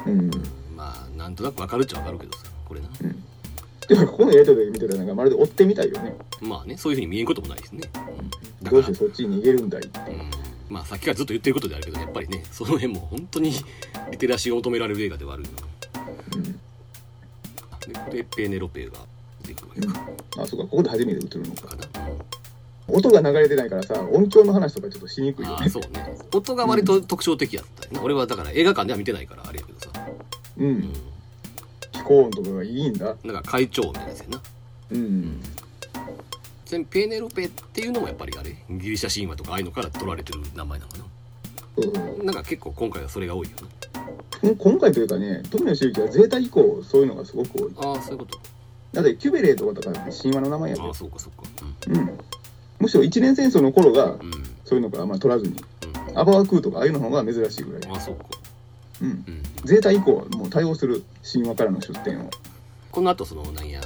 [0.06, 0.32] うん。
[0.76, 2.89] まあなんとなく分かるっちゃ分かるけどさこれな。
[3.88, 6.16] でもここのやりとりで見てたらなんかまるで追ってみたいよね。
[6.42, 7.89] まあねそういうふうに見えんこともないですね、
[8.62, 10.00] うん、だどうしてそっちに逃げるんだいって。
[10.00, 10.42] うん
[10.74, 13.54] まあさっきからずっと言ってることであるけどやっぱりねその辺も本当に
[14.12, 15.50] リテラシーを求められる映画ではあるよ
[16.36, 16.44] うん
[18.12, 18.94] でペーネロペが
[19.44, 20.00] 出てくるわけ
[20.36, 21.68] かあそうかここで初めて映るのか。
[21.68, 22.18] かな、うん
[22.86, 25.70] 音が流れてないからさ音響の話とかちょっとしにくいよね。
[25.70, 26.18] そうね。
[26.34, 29.90] 音が割と特徴的やったよな、俺はだから映画館では見てないからあれやけどさ、
[30.58, 30.76] ううん。
[30.80, 30.94] ん、
[31.94, 33.16] 気候音とかがいいんだ。
[33.24, 34.42] なんか会長みたいなやつやな。
[34.92, 34.98] うん。
[34.98, 35.42] ちなみに
[36.86, 40.98] ペーネロペっていうのもやっぱりあれギリシャ神話とかああいうのから取られてる名前なのか
[41.78, 43.58] そうななんか結構今回はそれが多いよ
[44.44, 47.74] うん今回というかね富野周一はゼータ以降そういうのがすごく多い。
[47.74, 48.40] なああそういうこと。
[48.92, 50.82] だってキュベレーとかとか神話の名前やで。
[50.84, 51.50] ああそうかそうか。
[51.88, 52.20] うん。
[52.80, 54.22] むしろ一年戦争の頃がうん。
[54.22, 54.32] うん
[54.66, 55.56] そういうのからあんまり取らずに
[56.10, 56.18] うん。
[56.18, 57.92] アバワクーとかああいうの方が珍しいぐらい。
[57.92, 58.26] ああそうか。
[59.02, 59.10] うん。
[59.10, 59.44] うん。
[59.66, 62.30] ゼータ以降はもう対応する神話からの出典を。
[62.92, 63.82] この後そのなんや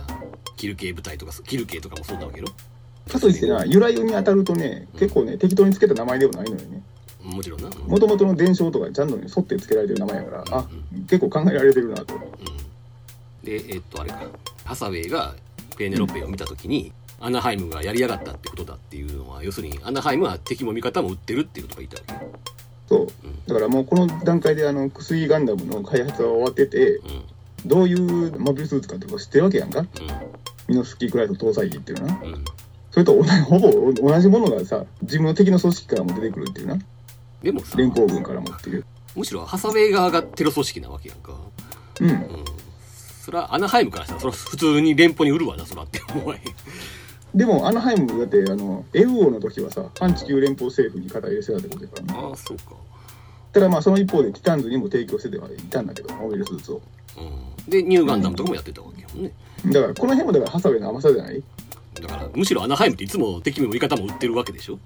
[0.58, 2.48] キルケー部隊とかキルケーとかもそうなわけよ
[3.08, 6.82] かといってな由来に当たるとね結構ね適当につけた名前ではないのよね。
[7.24, 7.70] もちろんな。
[7.70, 10.68] もともとの伝承とかちゃんとね沿ってつけられてる名前やからあ
[11.10, 12.16] 結構考えられてるなと。
[12.16, 12.22] うん。
[13.44, 14.22] でえっとあれか。
[14.66, 15.36] ハサウェイが
[15.78, 22.28] ペーネロペを見た時に、アナハイムがやりやがったってことだっていうのは要するにアナハイムは敵も味方も売ってるっていうことが言ったわけ。
[22.88, 23.08] そう。
[23.48, 27.24] だからもうこの段階であのクスィーガンダムの開発は終わっててうん。
[27.66, 29.86] どういうモビルスーツかって知ってるわけやんか。
[30.68, 32.22] ミノフスキークラフト搭載機っていうのは。
[32.24, 32.46] うん
[32.98, 36.78] それと同じ ほぼ同じものがさ自分の敵の組織からも出てくるっていうな。
[37.44, 38.86] でもさ連邦軍からもっていう。
[39.16, 41.34] むしろハサウェイ側がテロ組織なわけやんか。
[42.02, 42.10] うん。
[42.10, 42.28] うん。
[43.24, 46.42] それはアナハイムからしたらそれは普通に連邦に売るわなそらって思わへん。
[47.36, 52.28] でもアナハイムだってあの LO の時はさ反地球連邦政府に肩入れしてたってことやからね。
[52.30, 52.64] ああそうか。
[53.54, 56.82] ただまあその一方でティタンズにも提供しててはいたんだけどモビルスーツを
[57.18, 57.70] うん。
[57.70, 59.32] でニューガンダムとかもやってたわけやもんね。
[59.68, 61.44] だからこの辺もだからハサウェイの甘さじゃない？
[62.02, 64.80] だからむしろアナハイムっていつも敵も味方も売ってるわけでしょ？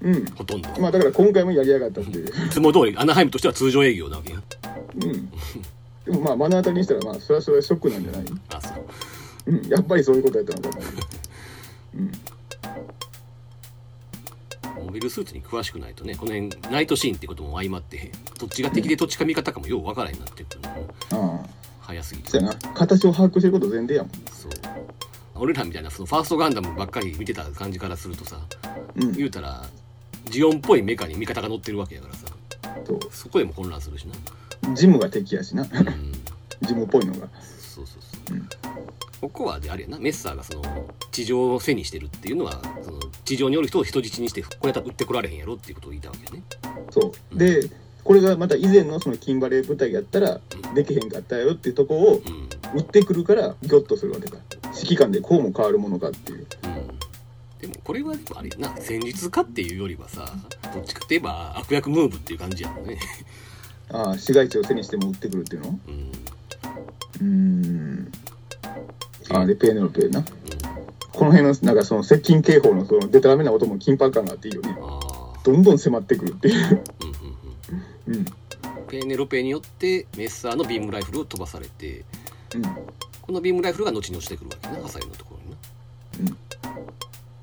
[0.00, 0.24] うん。
[0.34, 0.68] ほとんど。
[0.80, 2.26] まあだから今回もやりやがったっていう。
[2.26, 4.42] いつも通りアナハイムとしては通常営業なわけや
[4.96, 5.30] うん。
[6.04, 8.24] でもまあ目の当たりにしたらまあそれはそれはショックなんじゃない？
[8.50, 8.84] あそう。
[9.46, 9.66] うん。
[9.68, 10.88] やっぱりそういうことやったのかっていう
[11.96, 12.12] うん。
[14.84, 20.60] モビルスーツに詳しくないとねこの辺ナイトシーンってことも相まってどっちが敵でどっちが味方かもよう分からんようになってくる
[21.12, 21.48] のああ。
[21.80, 22.30] 早すぎて。
[22.30, 22.54] そうやな。
[22.74, 24.12] 形を把握してること前提やもん。
[24.32, 24.52] そう
[25.42, 28.38] 俺らみたいなそのファーストガンダムばっかり見てた感じからするとさ
[28.94, 29.12] うん。
[29.12, 29.64] 言うたら
[30.26, 32.26] ジオンっぽいメカに味方が乗ってるわけやからさ。
[33.10, 34.14] そこでも混乱するしな。
[34.74, 35.64] ジムが敵やしな。
[35.64, 36.12] うん。
[36.62, 37.28] ジムっぽいのが。
[37.58, 38.48] そうそうそう、うん。
[39.20, 39.98] ここはであれやな。
[39.98, 40.62] メッサーがその
[41.10, 46.44] 地上を背にしてるっていうのはその地上におる人を人質にしてこれやったら撃ってこられへんやろっていうことを言いたわけやね。
[46.90, 47.36] そう。
[47.36, 47.68] で
[48.04, 50.40] これがまた以前のそのキンバレー部隊やったら
[50.72, 52.48] できへんかったよっていうとこをうん。
[52.74, 54.38] 撃ってくるからギョッとするわけだ
[54.74, 56.46] 指揮官でこうも変わるものかっていう。
[56.64, 56.98] うん
[57.60, 60.34] でもこれはあれやな戦術家っていうよりはさ
[60.74, 62.98] どっちかって言えば悪役ムーブっていう感じやもんね。
[63.88, 65.78] ああ市街地を背にしても撃ってくるっていうの？
[67.20, 68.12] うん。
[69.30, 70.18] ああでペーネロペな。
[70.18, 70.24] うん
[71.12, 74.74] この辺のなんかその接近警報のそのデタラメな音も緊迫感があっていいよね。
[75.44, 76.82] どんどん迫ってくるっていう。
[78.08, 78.24] うん。
[78.88, 82.04] ペーネロペによってメッサーのビームライフルを飛ばされて
[82.54, 82.62] うん
[83.32, 86.36] このビームライフルが後に落ちてくるわけやなハサイのところにな。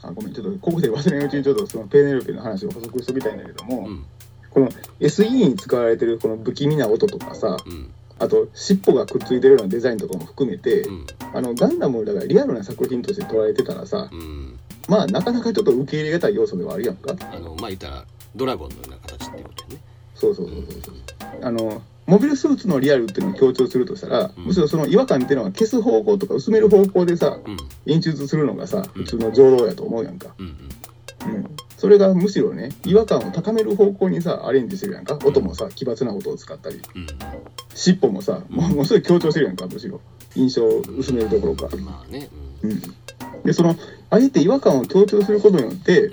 [0.04, 4.06] あごめんちょっとここで忘れないうちにちょっとそのペーネロペの話を補足しときたいんだけども、うん。
[4.52, 7.92] この SE に使われてるこの不気味な音とかさうん。
[8.20, 11.08] あと尻尾がくっついてるようなデザインとかも含めて、うん。
[11.34, 14.60] あのガンダムだからリアルな作品として捉えてたらさうん。
[14.88, 17.16] まあなかなかちょっと受け入れがたい要素ではあるやんか。
[17.32, 19.82] あのまあ言ったらドラゴンのような形っていうことやね。
[20.14, 20.94] そうそうそうそうそう。
[21.42, 24.46] あのモビルスーツのリアルっていうのを強調するとしたら、うん。
[24.46, 27.58] むしろその違和感っていうのは消す方向とか薄める方向でさうん。
[27.86, 29.04] 演出するのがさうん。
[29.04, 30.56] 普通の情動やと思うやんか、うん
[31.78, 35.18] それがむしろね違和感を高める方向にさアレンジしてるやんか。
[35.24, 36.82] 音もさ奇抜な音を使ったり。
[36.96, 37.08] うん。
[37.74, 40.02] 尻尾もさもうすごい強調してるやんかむしろ。
[40.36, 42.30] 印象を薄めるどころか、まあね。
[42.64, 42.82] うん、
[43.44, 43.76] でその
[44.10, 46.12] あえて違和感を強調することによって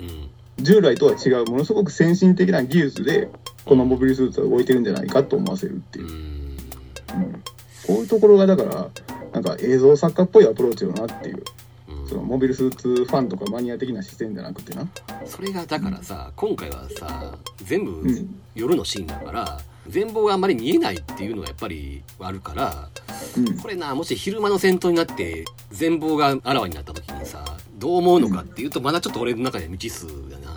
[0.57, 3.29] 従来とは違うものすごく先進的な技術で
[3.67, 6.05] このモビルスーツは動いてるんじゃないかと思わせるっていう。
[6.05, 6.13] う、ん。
[6.13, 7.41] うん、こ
[7.89, 8.89] ういうところがだから
[9.33, 11.43] なんか映像作家っぽいアプローチよなっていう。
[11.89, 12.07] うん。
[12.07, 14.87] そのモビルスーツファンとかマニア的な視線じゃなくてな、
[15.25, 18.41] それがだからさ今回はさ全部うん。
[18.55, 22.89] 夜のシーンだから全貌があんまり見えないっていうのがやっぱりあるから
[23.37, 27.43] うん、これなもし昼間の戦闘になって全貌があらわになった時にさ
[27.77, 30.56] どう思うのかっていうとまだちょっと俺の中で未知数だな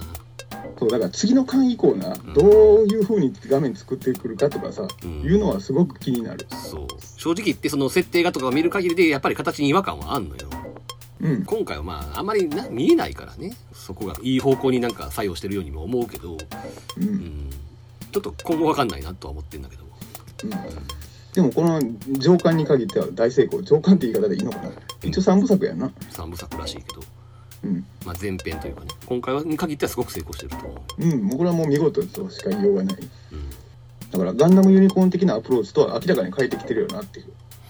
[0.81, 2.33] そうだから次の巻以降な、ん。
[2.33, 2.43] ど
[2.83, 5.21] ういう風に画面作ってくるかとかさ、うん。
[5.21, 6.47] いうのはすごく気になる。
[6.51, 6.87] そう。
[7.19, 10.49] 正直言ってその設定画とかを見る限りでやっぱり形に違和感はあんのよ。
[11.21, 11.45] うん。
[11.45, 13.55] 今回はまああんまりな見えないからね。
[13.75, 16.37] そこがいい方向になんか作用してるようにも思うけど、う
[16.99, 17.07] うん。
[17.09, 17.51] ん、
[18.11, 19.85] ちょっと今後わかんないなとは思ってんだけど。
[20.45, 20.51] うん。
[21.35, 21.79] でもこの
[22.19, 23.63] 上巻に限っては大成功。
[23.63, 24.71] 上巻って言い方でいいのかな。
[25.03, 25.93] 一応三部作やんな。
[26.09, 27.03] 三部作らしいけど、
[27.65, 27.85] うん。
[28.05, 28.89] まあ、前編というかね。
[29.07, 31.23] 今回に限ってはすごく成功してると思う、うん。
[31.23, 32.97] もうこれはもう見事としか言いようがない。
[33.33, 33.51] うん。
[34.11, 37.27] だからガンダムユニコーン的なアプローチとは明らかに変えてきてるよなっていう。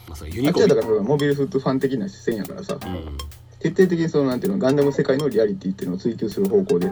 [0.08, 2.74] まあ、それユあニコーンっちはだからそのモビルスーツファン的な視線やからさ。
[2.74, 3.18] うん。
[3.58, 6.90] 徹底的にそのなんていうのガンダム世界のリアリティっていうのを追求する方向で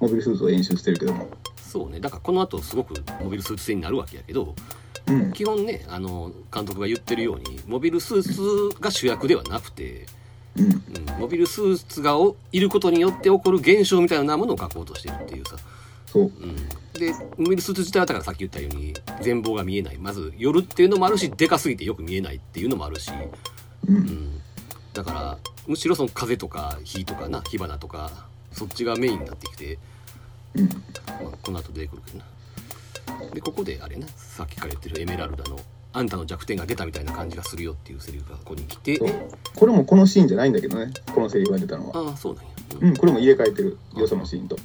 [0.00, 1.28] モビルスーツを演出してるけども。
[1.56, 2.00] そうね。
[2.00, 4.54] だからこの後すごくモビルスーツ戦になるわけやけど
[5.06, 5.32] うん。
[5.32, 8.22] 基本ねあの監督が言ってるようにモビルスー
[8.74, 10.06] ツが主役ではなくて、
[10.58, 10.64] うん。
[10.66, 15.56] うん、モビルスーツがおいることによって起こる現象みたいなものを描こうとしてるっていうさ、
[16.06, 16.22] そう。
[16.24, 16.56] うん、
[16.94, 23.10] でモビルスーツ自体はだからさっき言ったように全貌が見えないまず夜っていうのもあるしでかすぎてよく見えないっていうのもあるし、
[23.88, 23.98] ううん。
[23.98, 24.40] ん、
[24.92, 29.78] だからむしろその風とか火とかな火花とかそっちがメインになってきて、
[30.54, 30.68] うん。
[30.68, 30.70] ま
[31.32, 32.24] あ、この後出てくるけどな。
[33.32, 35.58] でここであれなさっきから言ってるエメラルダの
[35.96, 39.00] あんたの弱点が出たみたいな感じがするよっていうセリフがここに来て。
[39.54, 40.92] これもこのシーンじゃないんだけどね。
[41.14, 42.10] このセリフが出たのは。
[42.10, 42.88] ああそうなんや、うん。
[42.88, 44.58] うんこれも入れ替えてるよそのシーンと。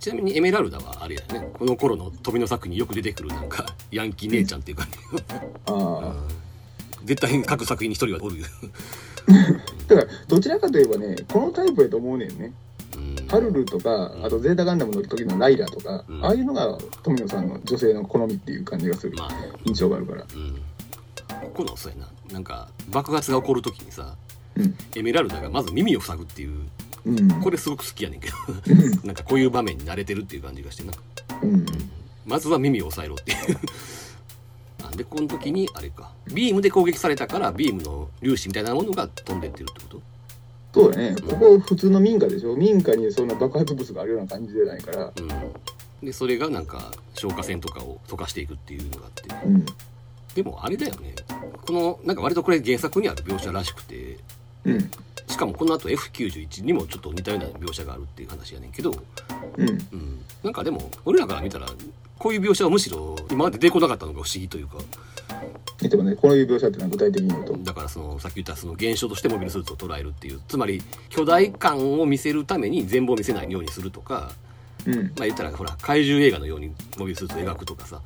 [0.00, 1.48] ちなみにエメラルダはあれやね。
[1.52, 4.90] この頃の飛びの作によく出てくるなんか ヤンキー姉ちゃんっていうかね、
[5.66, 6.14] ああ
[7.04, 8.40] 絶対各作品に一人はおる。
[8.40, 8.46] よ、
[9.86, 12.34] だからどちらかといえばねこのタイプやと思うねんね。
[12.46, 12.67] うん
[13.28, 16.24] ハルルとかあとゼータガンダムの時のライラとか、うん。
[16.24, 19.16] ああいうのが富野さんの女性の好みっていう感じがする
[19.64, 20.24] 印象があるから。
[20.34, 20.54] うん。
[21.42, 24.16] ここのそうやななんか爆発が起こる時にさ
[24.56, 24.74] うん。
[24.96, 26.66] エメラルダがまず耳を塞ぐっていう
[27.04, 27.40] うん。
[27.40, 28.34] これすごく好きやねんけど
[28.66, 28.90] うん。
[29.06, 30.92] なんかこういう場面に慣れてるっていう感じがしてな
[31.42, 31.66] うん。
[32.24, 33.58] まずは耳を押さえろっていう。
[34.84, 36.12] あでこの時にあれか。
[36.32, 40.02] ビームで攻撃されたからビームの粒子みたいなものが飛んでってるってこと？
[40.78, 41.16] そうだね。
[41.28, 42.54] ここ普通の民家でしょ？
[42.54, 45.12] 民家にそんな爆発物があるような感じじゃないから。
[45.16, 46.06] うん。
[46.06, 49.10] でそれがなんか消火栓とかを溶かしていくっていうのがあっ
[49.40, 49.46] て。
[49.46, 49.66] うん。
[50.34, 51.14] でもあれだよね。
[51.66, 54.18] このなんか割とこれ原作にある描写らしくて。
[54.64, 54.90] うん。
[55.26, 58.94] しかもこの後 F91 にもちょっと似たような描写があるっていう話やねんけど、
[59.58, 59.68] うん。
[59.68, 59.78] うん、
[60.42, 61.66] なんかでも俺らから見たら
[62.18, 64.78] こういう描写はむしろ今まで出てこなかったのが不思議というか。
[65.80, 67.56] でもねこういう描写ってのは具体的に言うと。
[67.58, 70.40] だからそのさっき言ったその現象としてモビルスーツを捉えるっていう。
[70.48, 74.32] つまり巨大感を見せるために全貌を見せないようにするとか。
[74.86, 74.94] うん。
[74.94, 78.00] まあ言ったらほら怪獣映画のようにモビルスーツを描くとかさ、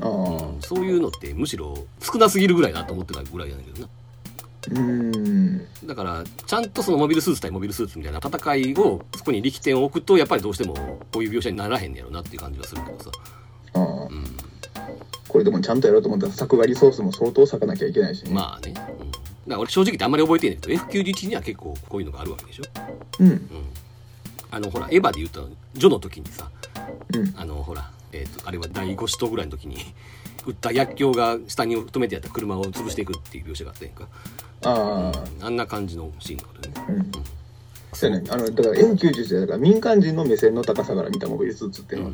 [0.00, 0.08] ああ。
[0.08, 3.88] うんそういうのってむしろ少なすぎるぐらいなと思ってたぐらいなんだけどな。
[4.70, 5.66] うん。
[5.84, 10.74] だからちゃんとそのモビルスーツ対モビルスーツみたいな戦いをそこに力点を置くとやっぱりどうしても
[11.12, 13.10] こういう描写にならへんねやろなっていう感じはするけどさ、
[13.74, 14.24] うん、
[15.28, 18.30] これでもちゃんとやろうと思ったら作画リソースも相当割かなきゃいけないしね。
[18.32, 20.56] まあね、うん、だから俺正直言ってあんまり覚えてんね。
[20.56, 22.64] んけど F91 には結構こういうのがあるわけでしょ、
[23.20, 23.26] うん。
[23.28, 23.48] うん、
[24.50, 26.50] あのほらエヴァで言うとジョの時にさ
[27.14, 27.34] うん。
[27.36, 29.76] あのほら、えー、とあれは第5使徒ぐらいの時に
[30.46, 34.08] 撃った薬莢が下に止めてやった車を潰していくっていう描写があったやんか、
[34.62, 36.74] あああんな感じのシーンとかでね。
[36.88, 37.12] うん
[37.94, 42.12] そうやねあのだから F91 だから民間人の目線の高さから見たモビルスーツっていうのは。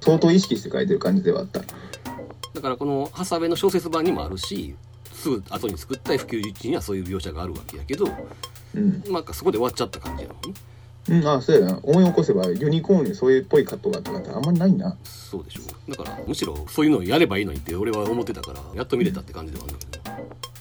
[0.00, 1.60] 相当意識して書いてる感じではあった。
[1.60, 4.76] だからこのハサウェイの小説版にもあるし
[5.12, 8.06] すぐ後に作った F91 にはそういう描写があるわけやけど
[8.76, 10.60] うん、なんかそこで終わっちゃった感じやもんね。
[11.06, 11.78] うん、あそうやな。
[11.82, 14.96] 思い起こせばユニコーンにそういうっぽいカットがあったなんてあんまりないな。
[15.04, 20.04] そうでしょだからむしろそういうのをやればいいのにって俺は思ってたからやっと見れたって感じではあるんだけど。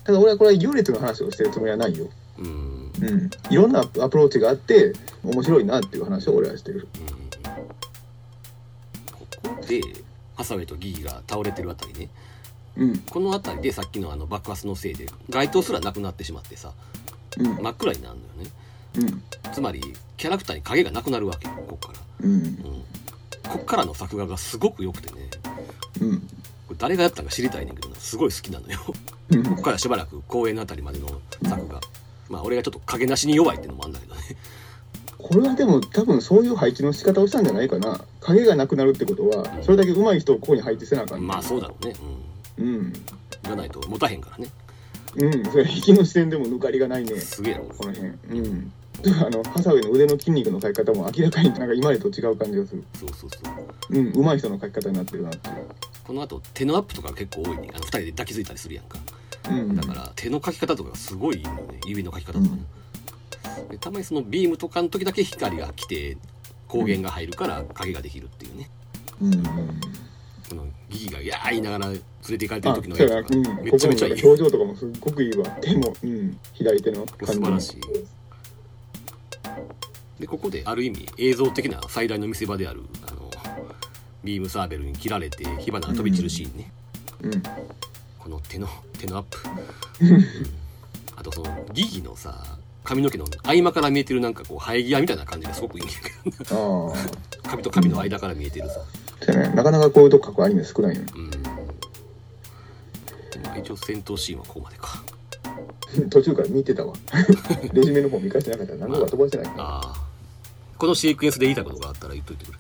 [0.04, 2.92] ただ俺はこれは優劣の話をしてるつもりはないようん。
[3.00, 3.10] うん。
[3.10, 4.94] うんいろんなアプローチがあって
[5.24, 6.88] 面白いなっていう話を俺はしてる。
[9.12, 9.82] ここで
[10.36, 12.10] ハサウェイとギギが倒れてるあたりね。
[12.78, 12.98] うん。
[13.00, 16.72] この辺りでさっきのあの爆発のせいで街灯すらなくなってしまってさ
[17.38, 17.64] うん。
[17.64, 18.52] 真っ暗になるのよね。
[18.98, 19.52] うん。
[19.54, 19.82] つまり
[20.18, 22.34] キャラクターに影がなくなるわけよこっから、うん。
[22.34, 22.62] うん、
[23.44, 25.30] こっからの作画がすごく良くてね。
[26.02, 26.20] うん。
[26.20, 26.26] こ
[26.72, 27.96] れ誰がやったんか知りたいねんけどな。
[27.98, 28.80] すごい好きなのよ。
[29.30, 29.44] うん。
[29.44, 31.08] ここからしばらく公園のあたりまでの
[31.48, 31.80] 作画
[32.30, 34.22] まあ俺がちょっと影なしに弱いっていうのもあるんだけどね。
[35.18, 38.02] これはでも多分そういう配置の仕方をしたんじゃないかな。
[38.20, 41.26] 影がなくなるってことはそれだけ上手い人をここに配置せなあかん。
[41.26, 41.96] まあそうだろうね。
[42.58, 42.68] うん。
[42.68, 42.94] うん。
[42.94, 44.50] じゃないと持たへんからね。
[45.16, 45.46] うん。
[45.46, 47.16] それ引きの視点でも抜かりがないね。
[47.20, 47.62] すげえな。
[47.62, 48.10] この辺。
[48.10, 48.74] うん
[49.26, 52.84] あのハサウェイの腕の筋肉の描き方も明らかになんか今までと違う感じがする。
[53.00, 54.00] そうそうそう。
[54.00, 55.56] うん上手い人の描き方になってるなっていう。
[56.04, 57.70] この後手のアップとか結構多いね。
[57.74, 59.00] あの2人で抱きついたりするやんか。
[59.50, 61.80] うんだから手の描き方とかがすごいいいのね。
[61.86, 62.62] 指の描き方とかね、
[63.72, 66.18] でたまにそのビームとかの時だけ光が来て
[66.68, 68.70] 光源が入るから影ができるっていうね。
[69.22, 69.44] うん
[70.50, 74.24] このギギが「いやー」言いながら連れて行かれてるあ時のとかうん、めちゃめちゃいい。
[74.24, 75.46] 表情とかもすっごくいいわ。
[75.62, 77.82] 手も、うん、左手の素晴らしい
[80.20, 83.30] でここである意味映像的な最大の見せ場であるあの
[84.24, 86.72] ビームサーベルに切られて火花が飛び散るシーンね、
[87.24, 87.44] うん。
[88.20, 89.38] この手の手のアップ、
[90.02, 90.26] うん。
[91.16, 96.94] あとそのギギのさ髪の毛の合間から見えてるなんかこう生え際みたいな感じがすごくいいんだけど。
[97.44, 98.80] 髪と髪の間から見えてるさ。
[99.34, 99.50] ね。
[99.56, 101.08] なかなかこういうとこ描くアニメ少ないよね。
[101.16, 101.20] う
[103.58, 103.60] ん。
[103.60, 105.04] 一応戦闘シーンはここまでか
[106.10, 106.94] 途中から見てたわ。
[107.74, 108.74] レジュメの方見返してなかった。
[108.74, 109.48] ら何度か飛ばしてない。
[109.58, 110.04] ああ
[110.78, 112.58] このシークエンスで言いたいことがあったら言っといてくれ。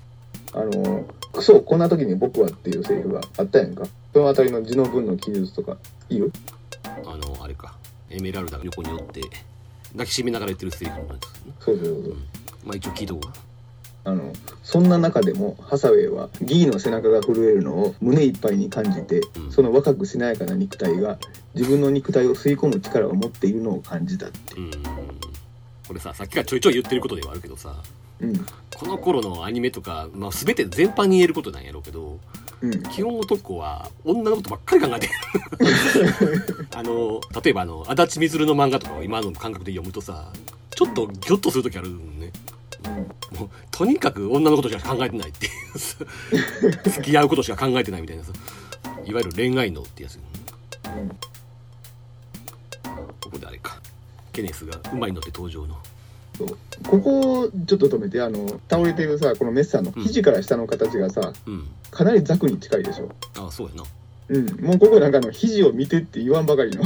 [0.53, 3.85] あのクソこんな時に僕はっていうセリフがあったやんか。
[4.13, 5.77] そのあたりの字の文の記述とか
[6.09, 6.31] いる
[7.05, 7.75] あのあれか。
[8.09, 9.21] エメラルダが横に寄って
[9.93, 11.53] 抱きしめながら言ってるセリフなんですよね。
[11.59, 12.15] そうそうそう
[12.63, 13.33] まあ一応聞いとこうか
[14.05, 21.19] あのそんな中でもハサウェイはギーの背中が震えるのを胸いっぱいに感じて、うんその若くしなやかな肉体が
[21.53, 24.55] 自分の肉体を吸い込む力を持っているのを感じたって。
[24.55, 24.71] うん。
[25.87, 27.75] これささっきからちょいちょい言ってることではあるけどさ
[28.19, 28.45] うん。
[28.75, 32.19] この頃のアニメとか、まあ、全て全般に言えることなんやろうけど
[32.61, 32.83] うん。
[32.83, 35.13] 基本男は女のことばっかり考えてる。
[36.73, 40.31] あの例えばあの足立みずるの漫画とかを今の感覚で読むとさ
[40.71, 42.31] ちょっとギョッとする時あるね
[43.37, 48.31] もうとにかく女のことしか考えてないっていう付き合うことしか考えてないみたいなさ
[49.05, 50.15] いわゆる恋愛脳ってやつ。
[50.15, 50.21] うん
[53.21, 53.81] ここであれか。
[54.31, 55.77] ケネスが馬に乗って登場の。
[56.89, 61.67] ここをちょっと止めてあの倒れてるさこのメッサーの肘から下の形がさ、うん。
[61.91, 63.09] かなりザクに近いでしょ。
[63.37, 63.83] ああそうやな
[64.29, 66.83] うん、もうここなんかあの肘を見てって言わんばかりの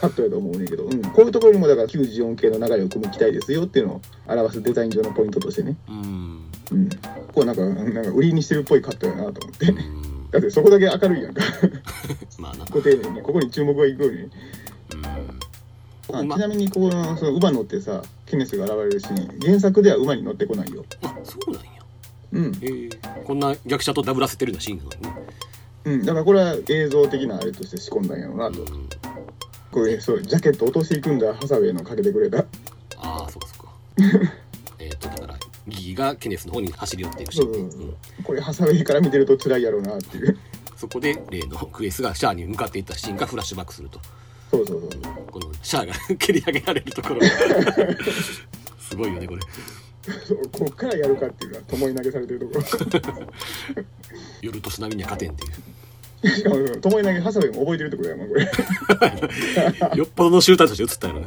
[0.00, 6.50] カットやと思うねんけど、うん、こういうところにもだから94系の流れを組む機体ですよっていうのを表すデザイン上のポイントとしてね、うん。
[6.72, 6.96] うん、こ
[7.34, 9.66] こはなんかなんか売りにしてるっぽいカットやなと思って。
[9.66, 10.30] うん。
[10.30, 11.42] だってそこだけ明るいやんか。
[12.38, 13.22] まあ丁寧に。
[13.22, 14.28] ここに注目がいくよね。
[16.10, 16.28] うん。
[16.28, 19.40] まあちなみにここのその馬乗ってさケネスが現れるシーン。
[19.40, 20.84] 原作では馬に乗ってこないよ。
[21.02, 21.70] あそうなんや。
[22.32, 23.22] うん、ええ。
[23.24, 25.14] こんな逆者とダブらせてるようなシーンなのにね
[25.84, 28.88] うん、だからこれは映像的なあれとして仕込んだんやろうなと、うん
[29.72, 32.44] これそうジャケット落としていくんだハサウェイのかけてくれた。
[32.98, 34.32] ああそうかそうか。
[34.78, 37.80] えっとだからギギがケネスの方に走り寄っていくシーンね、そうそうそう。
[37.80, 40.38] うんこれハサウェイから見てると辛いやろうなっていう。
[40.76, 43.98] そこで例のクエスがシャアに向かっていったシーンがフラッシュバックすると。
[44.50, 44.90] そうそうそう。
[45.30, 47.26] このシャアが 蹴り上げられるところが。
[48.78, 49.42] すごいよねこれ。
[50.26, 53.26] そうこっからやるかっていうのはともに投げされてるところ。
[54.42, 55.71] 夜と津波には勝てんっていう
[56.24, 58.44] しかもともに投げハサウェイも覚えてるってことやもんこれ。
[59.96, 61.26] よっぽどの集団として映ったよね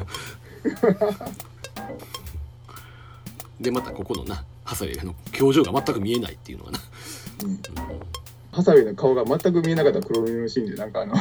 [3.59, 6.79] でまたここのなハサウェイの表情が全く見えないっていうのはな。
[8.51, 11.13] ハサウェイの顔が全く見えなかった黒塗りのシーンでなんかあの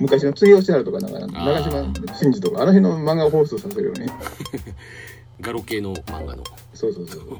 [0.00, 4.06] 昔の次吉原とかなんかあ長ー嶋真司とかあの辺の漫画を放送させるよね。
[5.40, 6.44] ガロ系の漫画の。
[6.74, 7.38] そうそうそう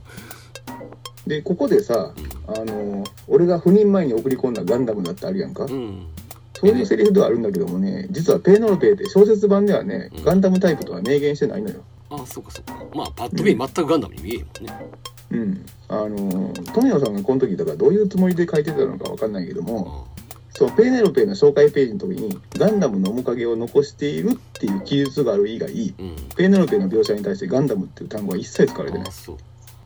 [1.26, 2.12] でここでさ
[2.46, 5.64] あの俺が赴任前に送り込んだガンダムだってあるやんか。
[5.64, 6.06] うん。
[6.54, 10.24] そういうセリフではあるんだけどもね実はペーノロペーって小説版ではねうん。
[10.24, 11.80] ガンダムタイプとは明言してないのよ。
[12.08, 12.84] あそうかそうか。
[12.94, 14.86] まあパッと見全くガンダムに見えへんもんね。
[15.32, 15.66] うん。
[15.88, 20.06] あの富野さんがこの時だからどういうつもりで書いてたのかわかんないけども
[20.50, 29.08] そのペーネロペーの紹介ページの時にガンダムの面影を残しているっていう記述がある以外うん、うんペーネロペーの描写に対してガンダムっていう単語は一切使われてない。
[29.08, 29.36] あそ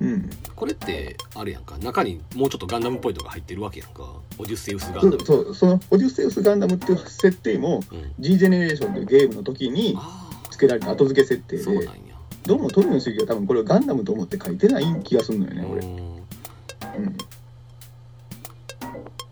[0.01, 0.31] ううん。
[0.57, 1.77] これってあれやんか。
[1.79, 4.03] 中にもうちょっとガンダムっぽいとか入ってるわけやんか。
[4.39, 5.25] オデュッセウスガンダム。
[5.25, 8.13] そうそのオデュッセウスガンダムっていう設定もうん。
[8.19, 11.63] G ジェネレーションというゲームの時にあ付けられた後付け設定で。
[11.63, 11.93] あそうなんや。
[12.47, 15.87] どうも富野主義は多分これをガンダムと思って書いてない気がするのよね俺。
[15.87, 15.97] うん。
[15.97, 17.17] うん。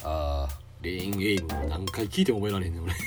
[0.04, 2.92] あーレーンエイムも何回聞いても覚えられへんねん俺。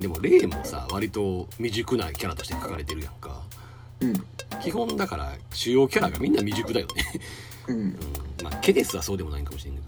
[0.00, 3.42] でもレーンもさ割と未熟なキャラとして書かれてるやんか
[4.00, 4.14] うん。
[4.60, 7.04] 基本だから主要キャラがみんな未熟だよね、
[7.68, 7.76] うん。
[7.76, 7.96] うん、
[8.42, 9.86] まあケネスはそうでもないんかもしれんけど。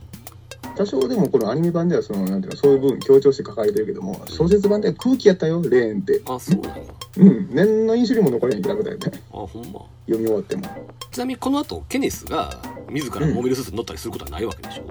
[0.74, 6.22] 多少でもこのアニメ版ではそのなんていうのそういう部分強調して書かれてるけども小説版では空気やったよレーンって。
[6.24, 6.82] あそうなんや
[7.18, 7.54] うん。
[7.54, 9.82] 念の印象にも残りへんキャラクターやったあほんま。
[10.06, 10.64] 読み終わっても。
[11.10, 12.58] ちなみにこの後ケネスが
[12.88, 14.84] 自らモビルスーツに乗ったりすることはないわけでしょ、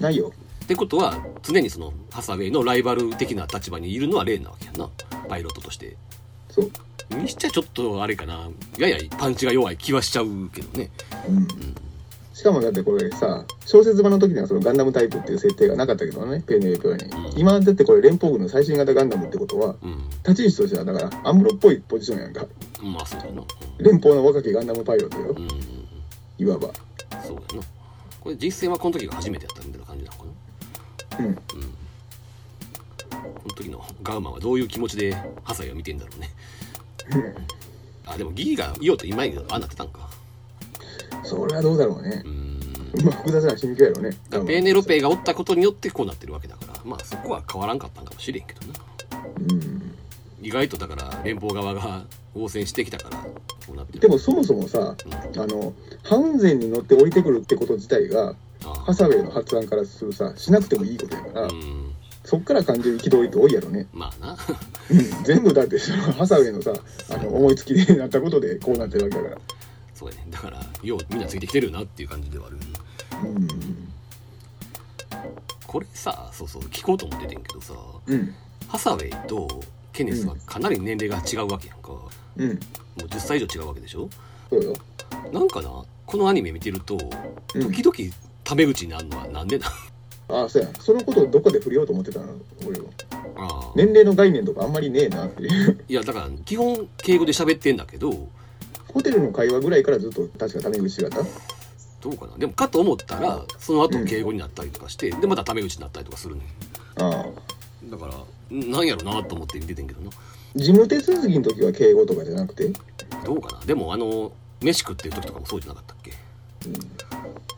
[0.00, 0.32] ないよ。
[0.64, 4.88] ってことは常にそのハサウェイのライバル的な立場にいるのはレーンなわけやな。
[5.28, 5.96] パイロットとして
[6.50, 6.70] そう。
[7.16, 8.48] にしちゃちょっとあれかな。
[8.78, 10.90] ややパンチが弱い気はしちゃうけどね。
[11.28, 11.48] うん。
[12.32, 17.38] しかもだってこれさ小説版の時にはそのガンダムタイプっていう設定がなかったけどねペーネレペはに、うん。
[17.38, 20.08] 今だってこれ連邦軍の最新型ガンダムってことはうん。
[20.26, 22.46] 立ち位置としてはだからアムロっぽいポジションやんか。
[22.82, 23.42] まあそうやな。
[23.78, 25.30] 連邦の若きガンダムパイロットよ。
[25.30, 25.48] うん、うん、
[26.38, 26.70] いわば。
[27.22, 27.66] そうやな。
[28.20, 31.26] これ実戦はこの時が初めてやったみたいな感じなのかな。
[31.26, 31.79] うん
[33.42, 36.30] この時のガウマンはどういう気持ちでハサウェイを見てんだろうね。
[38.06, 40.08] あでもギーがイオと今井がああなってたんか。
[41.24, 42.22] それはどうだろうね。
[42.24, 42.60] うん。
[43.04, 44.10] まあ複雑な心境やろうね。
[44.30, 46.80] ペーネロペイがおったことによってこうなってるわけだから。
[46.84, 48.74] まあそこは変わらんかったんかもしれんけどな。
[49.38, 49.94] うん。
[50.42, 53.28] 意外とだから連邦側が応戦してきたからこ
[53.72, 54.00] うなってる。
[54.00, 55.72] でもそもそもさあの
[56.02, 58.34] ハウンゼンに乗って降りてくるってこと自体が
[58.64, 58.68] あ。
[58.86, 61.92] ハサウェイの発案からするさしなくてもいいことやから、うん
[62.24, 64.36] そっから感じる憤りって多いやろね、まあな。
[64.90, 66.72] うん、全部だってそのハサウェイのさ
[67.10, 69.38] あの思いつきでなったことでこうなってるわけだから。
[69.94, 70.26] そうやね。
[70.30, 72.58] だからようみんなついてきてるよなっていう感じではある
[73.24, 73.48] うん。
[75.66, 77.74] これさそうそう聞こうと思っててんけどさ
[78.06, 78.34] うん。
[78.68, 79.48] ハサウェイと
[79.92, 81.88] ケネスはかなり年齢が違うわけやんか。
[81.88, 82.50] もうん。
[82.50, 82.58] う
[82.96, 84.08] 10歳以上違うわけでしょ？
[84.50, 84.74] そうよ。
[85.32, 85.70] なんかな
[86.06, 86.98] このアニメ見てると
[87.54, 87.72] うん。
[87.72, 88.14] 時々
[88.44, 89.70] タメ口になるのはなんでなあ
[90.30, 90.68] あそうや。
[90.80, 92.26] そのことをどこで触れようと思ってたの？
[92.66, 92.86] 俺は。
[93.36, 93.72] あー。
[93.76, 95.84] 年齢の概念とかあんまりねえなっていう。
[95.88, 98.28] いやだから基本敬語で喋ってんだけど
[98.88, 101.28] ホテルの会話ぐらいからずっと確かタメ口があった？
[102.00, 102.36] どうかな？
[102.38, 106.42] でもかと思ったらその後敬語になったりとかして、でまたタメ口になったりとかするね
[106.96, 107.26] ああ。
[107.84, 108.14] だから
[108.50, 110.10] なんやろなと思って見ててんけどな。
[110.56, 112.72] 事務手続きの時は敬語とかじゃなくて？
[113.24, 113.64] どうかな？
[113.64, 116.12] でもあの飯食ってる時とかもそうじゃなかったっけ？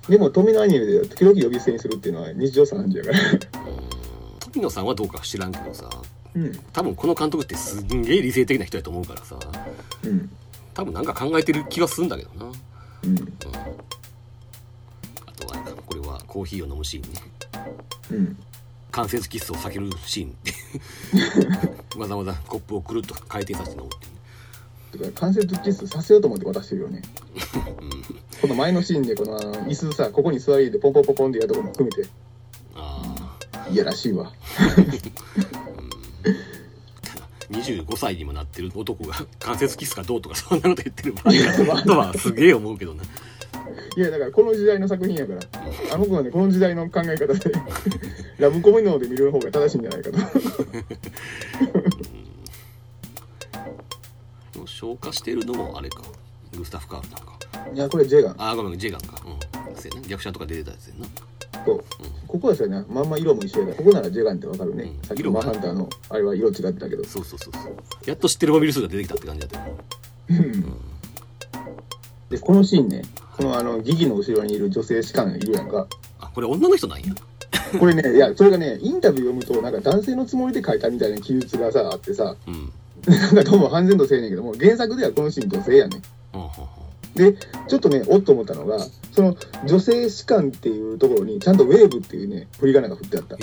[0.09, 3.18] でも富のアニメでは時々呼び捨てにするっていうのは日常茶飯事やから。
[4.40, 5.88] 富野さんはどうか知らんけどさ
[6.34, 6.53] うん。
[6.72, 9.38] 多分この監督ってすんげえ理性的な人やと思うからさ。
[10.05, 10.30] うん。
[10.74, 12.46] 多分なんか考えてる気がするんだけどな。
[12.46, 12.53] うん。
[15.26, 17.20] あとはあれかこれはコーヒーを飲むシーンね。
[18.11, 18.36] うん。
[18.90, 20.53] 関節キスを避けるシーンって。
[21.96, 23.98] わざわざコップをくるっと回転させて飲むっ
[24.90, 25.12] ていう。
[25.12, 27.03] 関節キスさせようと思って渡してるよね
[28.41, 32.09] この前のシーンでこの椅子さここに座りでポンポンポンポンってやるとこも含めて。
[32.74, 34.33] ああいやらしいわ。
[37.51, 43.03] 25歳にもなってる男が関節キスかどうとかそんなこと言ってる場合かとはすげえ思うけどね
[43.95, 45.41] いやだからこの時代の作品やから。
[45.93, 47.39] あの子はねこの時代の考え方で
[48.39, 50.18] ラブコメので見る方が正しいんじゃないかと。
[54.66, 56.03] 消化してるのもあれか
[56.59, 57.38] グスタフ・カールなんか。
[57.74, 58.34] いやこれジェガン。
[58.38, 59.20] ああごめんジェガンか。
[59.24, 59.76] うん。
[59.76, 60.09] そうやね。
[60.09, 61.07] 逆者とか出てたやつやな。
[61.64, 61.84] と
[62.26, 62.84] ここはさね。
[62.88, 65.00] まんま色も一緒やからここならジェガンってわかるね、うん。
[65.03, 67.05] さっきのマーハンターのあれは色違ってたけど。
[67.05, 67.74] そうそうそうそう。
[68.07, 69.76] やっと知ってるモビルスーツが出てきたって感じだったよ。
[70.30, 70.62] うん。
[72.30, 73.03] で、このシーンね、
[73.36, 75.86] このあの、ギギの後ろにいる女性士官いるやんか。
[76.20, 77.14] あこれ女の人なんや？
[77.78, 82.72] これね、いや、それがね、インタビュー読むと、なんか男性のつもりで書いたみたいな記述がさ、あってさ、うん。
[83.09, 85.96] なんかどうも半然とせえねんけども、原作ではこのシーン女性やね。
[85.98, 86.03] ん。
[87.14, 87.35] で、
[87.68, 88.78] ちょっとね、おっと思ったのが、
[89.12, 93.37] その女性士官っていうところに、ちゃんとウェーブっていうね、振り仮名が振ってあった。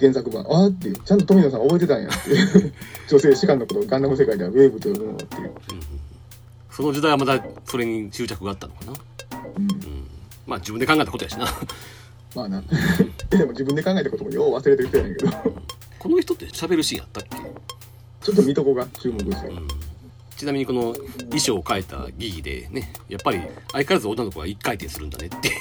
[0.00, 0.44] 原作版。
[0.44, 2.72] あーっていう、ちゃんと富野さん覚えてたんやっていう。
[3.08, 5.52] 女性士官のことをガンダム世界ではウェーブと呼ぶのっていう。
[6.70, 8.92] その時代はまだそれに執着があったのかな？
[9.56, 9.62] うん。
[9.62, 10.06] うん
[10.46, 11.46] まあ自分で考えたことやしな
[12.34, 12.62] まあな。
[13.30, 15.30] でも自分で考えたこともよう忘れてる人やねんけど、
[15.98, 17.36] この人って喋るシーンやったっけ、
[18.20, 19.46] ちょっと見とこが注目して。
[19.46, 19.68] うん、
[20.40, 25.52] ちなみにこの衣装を変えたギギでねやっぱり相変わらず女の子は一回転するんだねって。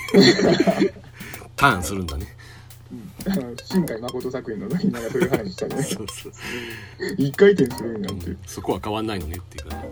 [1.57, 2.25] ターンするんだね。
[3.27, 5.83] あの新海誠作品の時になんかそういう話したね。
[5.83, 6.31] そうそう、
[7.17, 8.29] 一回転するんやって。
[8.29, 8.37] いう。
[8.47, 9.87] そこは変わんないのねっていう感じ。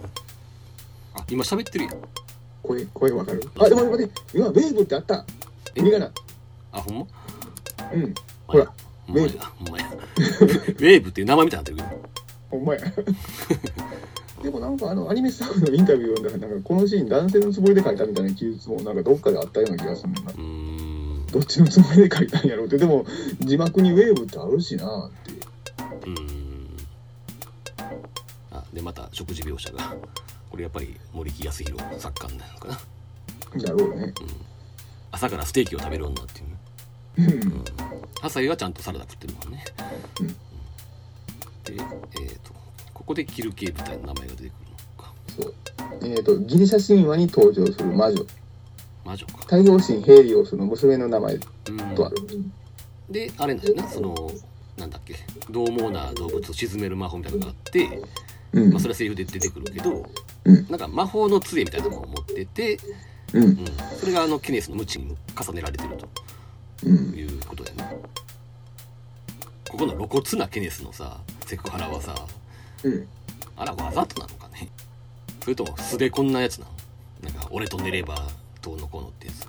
[1.15, 1.95] あ今喋ってるやん。
[2.63, 3.43] 声、声わかる？
[3.59, 5.25] あ、でも待って、今、ウェーブってあった。
[5.75, 5.81] え？
[5.81, 6.11] 振り仮名。
[6.71, 7.07] あほんま？
[7.93, 8.15] うん。
[8.47, 8.73] ほら、
[9.05, 9.29] ほんまや。
[9.59, 9.91] ほんまや。
[9.91, 12.09] ウェーブっていう名前みたいになってるけど。
[12.51, 12.81] ほんまや。
[14.41, 22.77] でもなんかあのアニメスタッフのインタビューを読んだらなんかこのシーン男性のつもりで書いたみたいな記述もなんかどっかであったような気がするんどっちのつもりで書いたんやろうって。
[22.77, 23.05] でも
[23.39, 25.31] 字幕にウェーブってあるしなって。
[25.31, 25.38] いう
[26.11, 26.69] うーん。
[28.51, 29.95] あでまた食事描写が。
[30.49, 33.61] これやっぱり森木康弘作家なのかな。
[33.61, 34.13] だろうね。
[35.11, 36.57] 朝からステーキを食べる女っていうね。
[37.17, 37.63] うん。
[38.21, 39.63] 朝日はちゃんとサラダ食ってるもんね、
[40.21, 40.27] うん。
[40.27, 40.35] で
[42.21, 42.53] えっ、と
[43.08, 44.49] ここでキル系部隊の名前が出てくる
[44.97, 45.14] のか。
[45.39, 45.53] そう。
[46.03, 48.26] えっ、とギリシャ神話に登場する魔女。
[49.05, 49.38] 魔女か。
[49.43, 52.18] 太陽神ヘリオスの娘の名前うんとある。
[53.10, 54.30] であれなんだよねその
[54.78, 55.16] なんだっけ。
[55.49, 58.01] 獰猛な動物を沈める魔法みたいなのがあって、
[58.51, 58.72] うん。
[58.74, 60.05] まあ、それはセリフで出てくるけど、
[60.43, 60.68] うん。
[60.68, 62.78] なんか魔法の杖みたいなのを持ってて、
[63.32, 63.43] うん。
[63.43, 63.66] うん、
[63.97, 66.10] それがあのケネスのムチに重ねられてると
[66.86, 67.18] うん。
[67.18, 67.97] いうことだよね。
[69.70, 72.14] ここの露骨なケネスのさセクハラはさ
[72.84, 73.07] うん。
[73.55, 74.69] あらわざとなのかね。
[75.41, 76.71] それとも素でこんなやつなの。
[77.23, 78.15] なんか俺と寝れば
[78.61, 79.47] どうのこうのってやつ。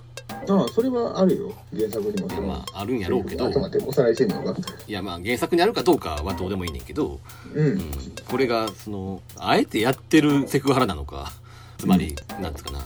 [0.50, 1.52] ああそれはあるよ。
[1.76, 3.50] 原作にもいやまああるんやろうけど。
[3.86, 7.18] おさらいしてみようかいやまあ原作にあるかどうかはどうでもいいねんけど、
[7.54, 7.66] うん。
[7.66, 7.82] うん、
[8.28, 11.32] これがそのあえてやってるセクハラなのか。
[11.78, 12.84] つまり、なんつうかな。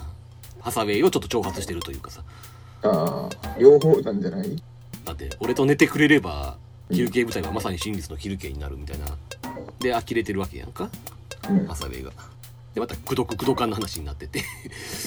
[0.61, 2.23] ハサウェイをちょっと挑発してるというかさ。
[2.83, 4.63] ああ両方なんじゃない？
[5.05, 6.57] だって俺と寝てくれれば
[6.93, 9.07] 休憩部隊はまさに真実の昼刑になるみたいな
[9.83, 10.89] で呆れてるわけやんか。
[11.51, 11.67] うん。
[11.67, 12.13] ハサウェイが。
[12.75, 14.43] でまた口説く口説かんの話になってて。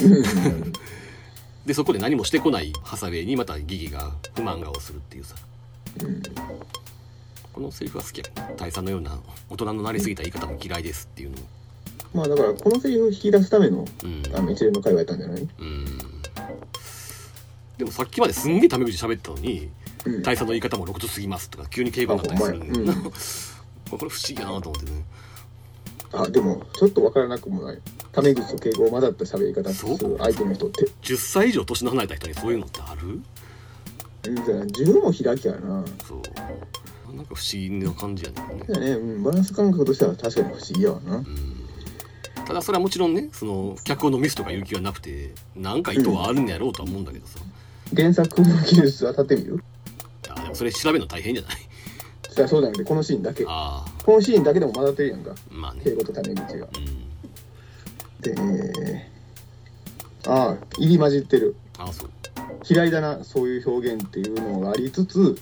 [0.03, 0.07] う
[0.49, 0.73] ん。
[1.65, 5.35] でそこで何もしてこないハサウェイにまたギギが不満顔をするっていうさ。
[6.03, 6.21] うん。
[7.53, 9.17] このセリフは好きやね大佐のような
[9.49, 11.37] 大人のなりすぎた言い方も嫌いですっていうの。
[11.37, 11.43] も
[12.13, 14.23] まあだからこのセリフを引き出すためのうん。
[14.35, 15.41] あの一連の会話やったんじゃない？
[15.41, 15.85] うん。
[17.77, 19.69] でもさっきまですんげえタメ口喋ったのに
[20.05, 20.21] うん。
[20.21, 23.11] 大佐の言い方も露骨すぎますとか急に敬語になったりするんだよな、あほんま
[23.97, 24.61] これ不思議やな。
[24.61, 25.03] と思ってね
[26.13, 27.79] あでもちょっとわからなくもない。
[28.11, 30.85] タメ口と敬語を混ざった喋り方する相手の人って。
[31.01, 33.07] 10歳以上年の離れた人にそういうのってある？
[33.07, 33.23] うん
[34.23, 35.83] じゃあ十も開きやな。
[36.07, 36.21] そう。
[37.15, 38.41] なんか不思議な感じやね
[38.77, 38.89] んね。
[38.91, 41.17] うん、バランス感覚としては確かに不思議やわな。
[41.17, 41.25] うん。
[42.45, 47.39] ただそれはもちろんねその脚本のミスとかいう気はなくてなんか意図はあるんやろうとは思うんだけどさ、
[47.95, 49.55] 原作の技術は立ってみる？
[49.55, 49.57] い
[50.29, 51.57] やでもそれ調べるの大変じゃない？
[52.35, 53.45] じゃあそうじゃなくてこのシーンだけ。
[53.47, 55.31] あこのシーンだけでも混ざってるやんか。
[55.31, 55.81] あまあね。
[55.83, 56.67] 敬語とタメ口が。
[56.67, 58.21] うん。
[58.21, 59.07] で
[60.27, 61.55] ああ入り混じってる。
[61.77, 62.09] ああそう。
[62.69, 65.37] 嫌いだなそういう表現っていうのがありつつうん。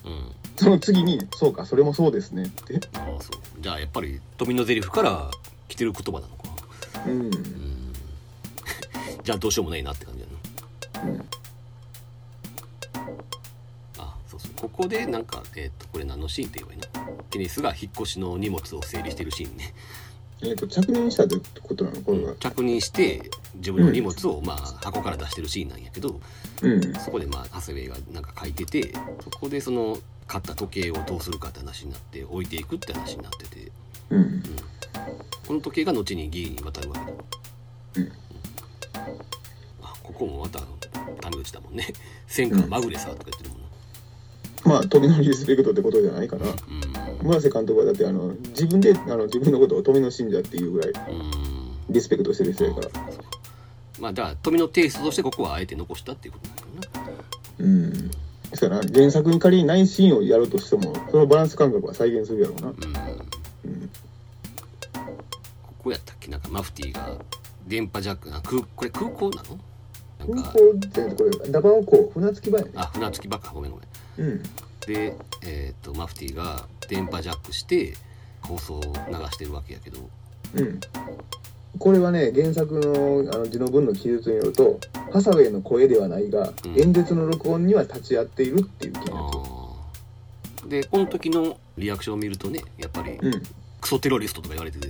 [0.56, 2.80] その次に「そうかそれもそうですね」って。
[2.94, 3.62] ああそう。
[3.62, 5.32] じゃあやっぱり富のゼリフから
[5.68, 6.44] 来てる言葉なのか。
[7.08, 7.22] うん。
[7.22, 7.32] うん。
[9.24, 10.28] じゃあどうしようもないなって感じや
[11.04, 11.26] なうん
[14.64, 17.24] ここでなんかえっ、とこれ何のシーンって言えばいいの？
[17.30, 19.74] ケニスが引っ越しの荷物を整理してるシーンね。
[20.42, 22.02] えっ、と着任したってことなの？
[22.02, 22.34] これは。
[22.40, 26.22] 着任して自分の荷物をまあ箱から出してるシーンなんやけど、
[26.62, 26.94] うん。
[26.96, 29.98] そこでまあ長谷部がなんか書いててそこでその
[30.28, 33.72] 買った時計をどうするかって話になって置いていくって話になってて。
[34.12, 34.42] うん。
[35.46, 37.18] この時計が後に議員に渡るわけだ、
[37.98, 38.12] うん。
[39.82, 40.62] あここもまた
[41.20, 41.88] タメ口だもんね。
[42.28, 43.63] 戦火マグレサーとか言ってるもんな
[44.66, 47.28] まあ富のリスペクトってことじゃないかなうん。
[47.28, 51.32] 村瀬監督はだってあの自分であの自分のことを富の信者っていうぐらいうん。
[51.90, 52.90] リスペクトしてる人やから。
[54.00, 57.24] まあだから富のテイストとしてここはあえて残したっていうことなんだよな。
[57.60, 58.10] うん。
[58.10, 58.16] で
[58.54, 62.68] すから原作に仮にないシーンをやるとしてもそのバランス感覚は再現するやろうな。
[62.68, 62.74] うん。
[62.74, 62.78] う
[63.76, 63.90] ん。
[65.64, 66.30] ここやったっけ？
[66.30, 67.18] なんかマフティーが
[67.68, 69.60] 電波ジャックな空これ空港なの？
[70.20, 72.12] 空港ってこれダバオ港。
[72.14, 72.72] 船着き場やね。
[72.76, 73.52] あ船着き場か。
[73.54, 73.88] ごめんごめん
[74.18, 74.44] うん。
[74.86, 77.94] で、えー、とマフティーが電波ジャックして
[78.42, 78.92] 放送を流
[79.32, 80.00] してるわけやけど。
[80.56, 80.80] うん。
[81.80, 84.80] これはね原作のあの字の文の記述によると
[85.12, 86.80] ハサウェイの声ではないが、うん。
[86.80, 93.44] 演説の録音には立ち会っているっていう記述でこの時のリアクションを見るとねやっぱりうん。
[93.82, 94.88] クソテロリストとか言われてて、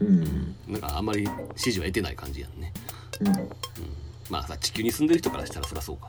[0.00, 0.54] うん。
[0.68, 2.72] なんかあんまり支持は得てない感じやんね。
[3.20, 3.32] うん。
[4.30, 6.06] まあさ地球に住んでる人からしたらそりゃそうか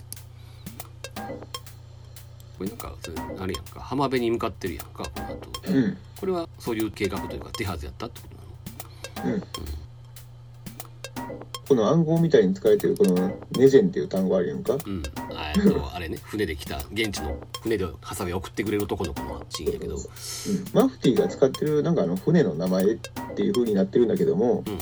[2.57, 5.97] これなんかそれあれやんか浜辺に向かってるやんかこの後うん。
[6.19, 8.27] これはそういう計画というか手はずやったってこ
[9.15, 9.35] となの？
[9.35, 9.43] うん
[11.67, 14.77] この暗号みたいに使われてるこのネジェンっていう単語あるやんか。
[14.85, 15.03] うん。
[15.35, 16.17] あえっとあれね。
[16.23, 19.95] 船で来た現地の船でハサウェイ送ってくれる男の子のシーンやけど。
[19.95, 20.01] うん。
[20.73, 22.97] マフティが使ってるなんかあの船の名前っ
[23.35, 24.77] ていう風になってるんだけどもうん。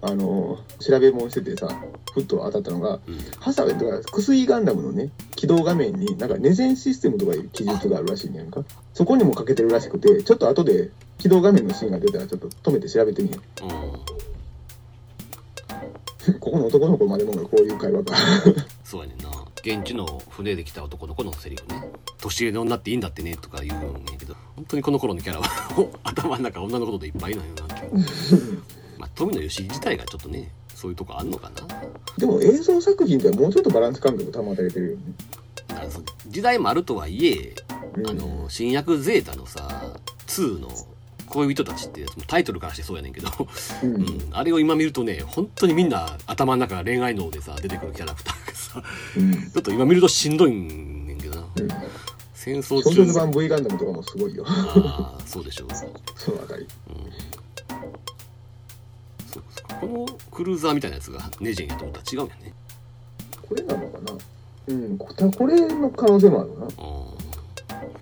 [0.00, 1.68] あの調べ物しててさ
[2.12, 3.18] ふっと当たったのがうん。
[3.38, 8.64] ハサウェイとかクスイガンダムのね起動画面になんかネジェンシステムとかいう記述があるらしいねんか。
[8.92, 13.66] そこにもかけてるらしくてちょっと後で起動画面のシーンが出たらちょっと止めて調べてみよう。
[13.66, 13.68] ん。
[13.68, 13.72] う
[16.40, 18.14] ここの男の子までもがこういう会話か。
[18.84, 19.30] そうやねんな。
[19.62, 21.90] 現地の船で来た男の子のセリフね。
[22.20, 25.46] 年上の女っていいんだってねとか言うんやけど本当にこの頃のキャラは
[26.02, 27.66] 頭の中女のことでいっぱいなんよな。
[28.98, 31.66] まあ富野義行自体がちょっとねそういうとこあんのかな。
[32.16, 35.02] でも映像作品ではもうちょっとバランス感覚保たれてるよね。
[35.68, 37.54] だからそ時代もあるとはいえ
[37.96, 38.10] うん。
[38.10, 39.96] あの新薬ゼータのさ
[40.26, 40.68] 2の
[41.28, 43.28] 恋人たちってやつもタイトルからしてそうやねんけど、
[43.82, 43.94] うん。
[43.96, 48.82] うん、あれを今見るとね本当にみんな頭の中が恋愛脳でさ出てくるキャラクターがさ
[49.16, 49.32] うん。
[49.50, 51.46] ちょっと今見るとしんどいんねんけどな。
[51.56, 51.68] うん。
[52.34, 54.44] 戦争少中女版 V ガンダムとかもすごいよ。
[54.46, 55.68] ああそうでしょう、
[56.16, 56.66] そのあたり
[59.26, 62.54] そうかこのクルーザーみたいなやつがネジェンやと思ったら違うんやね。
[63.46, 64.12] これなのかな？
[64.68, 64.98] うん。
[64.98, 66.66] ここれの可能性もあるな？
[66.78, 67.17] あ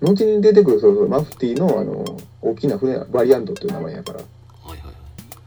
[0.01, 2.05] 後に出てくるそのマフティのあの
[2.41, 4.19] 大きな船バリアントっていう名前やから。
[4.19, 4.23] ー
[4.69, 4.93] はいはいはい。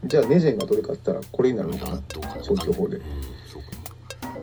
[0.05, 2.01] じゃあネジェンがどれかって言ったらこれになるのかな。
[2.43, 2.97] 消去法で。
[2.97, 3.03] うん
[3.47, 4.27] そうか。
[4.27, 4.35] な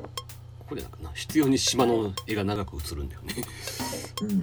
[0.69, 3.35] これなんかな必要に島の絵が長く映るんだよね。
[4.23, 4.39] うん。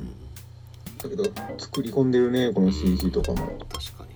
[0.97, 1.23] だけど
[1.57, 3.37] 作り込んでるねこの CG とかも。
[3.37, 4.15] 確かに。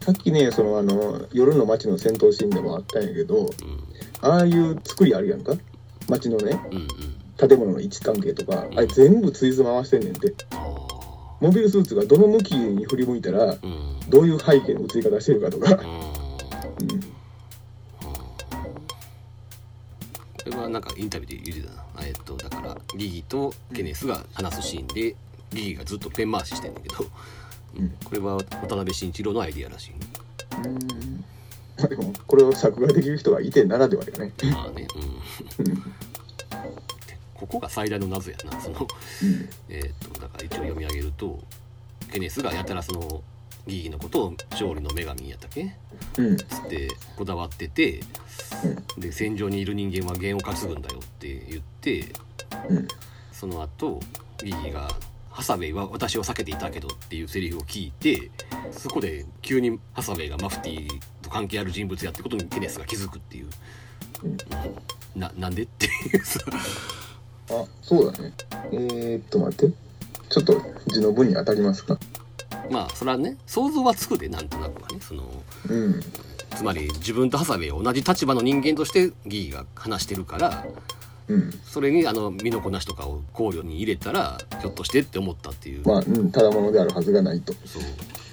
[0.00, 3.50] さっきねそのあの夜の街の戦闘シーンでもあったんやけどうん。
[4.22, 5.54] ああいう作りあるやんか？
[6.08, 6.58] 街のね。
[6.70, 6.88] うんうん
[7.48, 10.34] 建物の位置関係とかあれ全部ツイズ回してんねんて。
[10.52, 10.90] あ
[11.40, 13.56] モビルスーツがどの向きに振り向いたら
[14.08, 17.06] どういう背景の映り方してるかとか、あうん、こ
[20.44, 22.06] れはなんかインタビューで言ってたな。
[22.06, 25.16] えっとだからギギとケネスが話すシーンで
[25.50, 26.96] ギギがずっとペン回ししてんだけど、
[27.78, 27.90] うん。
[28.04, 29.92] これは渡辺慎一郎のアイディアらしい、
[30.62, 31.24] うん。
[31.78, 34.32] まあ でもこれを作画できる人がいてならではだよね。
[34.52, 34.86] まあね。
[35.58, 35.64] うん。
[35.64, 35.72] で
[37.40, 38.60] ここが最大の謎やな。
[38.60, 38.84] そのう
[39.26, 39.48] ん。
[39.70, 41.40] えっとだから一応読み上げると
[42.12, 43.22] ケネスがやたらその
[43.66, 45.74] ギギのことを勝利の女神やったっけ？
[46.18, 46.36] うん。
[46.36, 48.00] つってこだわってて、
[48.98, 52.12] で戦場にいる人間は弦を担ぐんだよって言って
[52.68, 52.88] うん。
[53.32, 54.00] その後
[54.44, 54.90] ギギが
[55.30, 58.30] 「ハサウェイは私を避けていたけど」っていうセリフを聞いて
[58.70, 63.48] そこで急にハサウェイがマフティーと関係ある人物やってことにケネスが気づくっていう、
[64.24, 64.36] うん。
[65.20, 66.40] ななんでっていうさ
[67.50, 68.32] あそうだね。
[68.72, 69.74] えー、っと待って。
[70.28, 71.98] ちょっと字の文に当たりますか？
[72.70, 75.24] まあそれはね想像はつくでなんとなくはねその
[75.68, 76.00] うん
[76.56, 80.66] つまり自分とハサウェイを同じ立場の人間としてギギが話してるから
[81.26, 81.50] うん。
[81.64, 87.52] それにあの身のこなしとかを考慮に入れたらひょっとしてって思ったっていう、まあ、うん、ただものであるはずがないと。
[87.64, 87.82] そう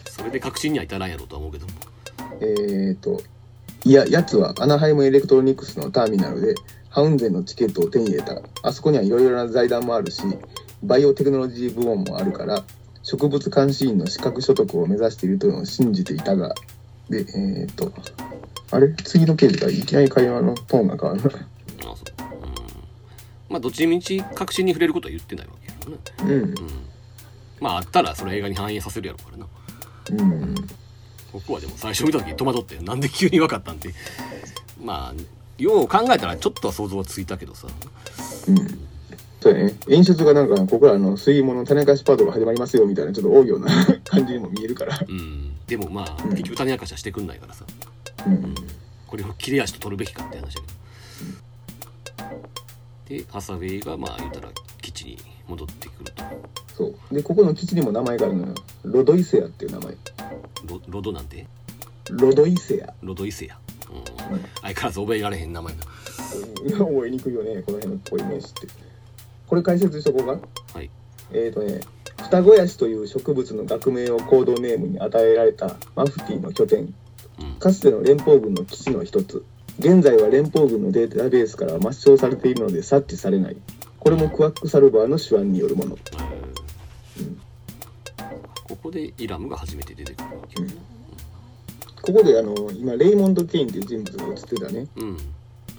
[0.05, 1.74] それで確信には至らんやろうとは思うけども
[2.41, 3.22] えー、っと。
[3.84, 6.55] いや、やつはアナハイムエレクトロニクスのターミナルで
[6.98, 8.41] ハウンゼンのチケットを手に入れた。
[8.64, 10.24] あそこにはいろいろな財団もあるし、
[10.82, 12.64] バイオテクノロジー部門もあるから、
[13.04, 16.56] 植物監視員の資格取得を目指しているというのを信じていたが、
[17.08, 17.93] で、えー、っと、
[18.72, 18.91] あれ？
[18.95, 21.30] 次のページからいきなり会話のトーンが変わるな。
[21.30, 21.43] あそう
[21.86, 21.95] うん
[23.48, 26.32] まあどっちみち確信に触れることは言ってないわけやろねうん。
[26.32, 26.56] うん
[27.60, 29.38] まああったらそれ映画に反映させるやろうか
[30.14, 30.56] らなうん。
[31.32, 33.93] 僕はでも最初見た時戸惑ってなんで急に分かったんって
[34.84, 37.68] まあよう考えたらちょっとは想像はついたけどさ
[38.47, 38.58] うん。
[39.41, 39.76] そうやね。
[39.89, 43.68] 演出がなんか、ここらの水門の種明かしパートが始まりますよみたいな、ちょっと多いような
[44.05, 44.99] 感じにも見えるから。
[45.08, 47.66] うんでもまあうん結局種明かしはしてくんないからさ
[48.26, 48.55] うん。
[49.05, 50.62] これを切れ足と取るべきかって話だ
[53.08, 54.49] けどでハサウェイがまあ言ったら
[54.82, 56.24] 基地に戻ってくると
[56.76, 57.14] そう。
[57.14, 58.53] で、ここの基地にも名前があるのよ。
[58.84, 59.93] ロドイセアっていう名前。
[60.66, 61.47] ロロドなんて？
[62.12, 62.93] ロドイセア。
[63.01, 65.80] ロドイセアうん、相変わらず覚えられへん名前だ
[66.66, 66.72] うん。
[66.72, 67.62] 覚えにくいよね。
[67.64, 68.68] この辺のこういう名詞って。
[69.47, 70.89] これ解説しとこうかはい。
[71.32, 71.80] えーとね
[72.18, 76.93] 双子ヤシという植物の学名をコードネームに与えられたマフティーの拠点。
[77.39, 77.53] うん。
[77.60, 79.45] かつての連邦軍の基地の一つ。
[79.80, 83.58] 現在は連邦軍のデータベースから抹消されているので察知されない。
[83.99, 85.97] これもクワックサルバーの手腕によるもの。
[85.97, 87.38] えー
[88.68, 90.74] ここでイラムが初めて出てくるわけよね
[92.08, 94.88] ここであの今レイモンド・ケインっていう人物が映ってたね。
[94.95, 95.18] うん。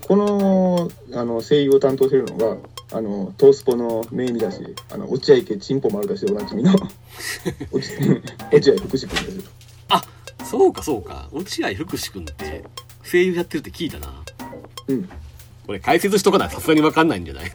[0.07, 2.57] このあの声優を担当してるのが
[2.93, 4.59] あのトースポの名見出し
[4.93, 6.73] あの落合家チンポ丸出しでおなじみの
[7.73, 9.43] 落合福士君ですよ。
[9.89, 10.03] あ
[10.45, 11.29] そうかそうか。
[11.33, 12.65] 落合福士君って
[13.11, 14.23] 声優やってるって聞いたな。
[14.89, 15.09] うん。
[15.67, 17.53] これ解説しとかないさすがに分かんないんじゃない？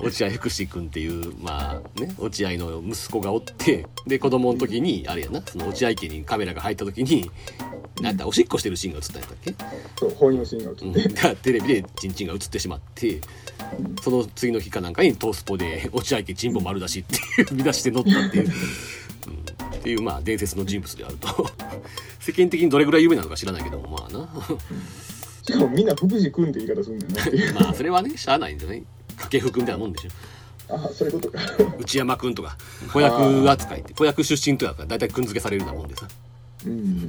[0.00, 7.30] 落合福士君っていうまあね落合の息子がおってで子供の時にあれやなその落合家にカメラが入った時に
[8.00, 9.54] なんだおしっこしてるシーンが映ったんやったっけ、
[9.98, 13.20] そう放尿シーンが映って、うん、がテレビでチンチンが映ってしまって
[14.02, 18.48] その次の日かなんかにトースポで落合家チンポ丸出しっていう見出して載ったっていう、う
[19.30, 21.28] ん、っていうまあ伝説の人物であると。
[22.20, 24.28] 世間的にどれぐらい有名なのか知らないけどもまあな。
[25.42, 28.84] しかもみんな福士君って言い方するんだよ まあそれはねしゃあないんじゃない？
[29.18, 30.10] 掛布君みたいなもんでしょ。
[30.74, 31.38] あそういうことか。
[31.78, 32.56] 内山君とか
[32.92, 36.08] 子役扱いって子役出身とかだ大体君付けされるようなもんでさ。
[36.66, 37.08] うん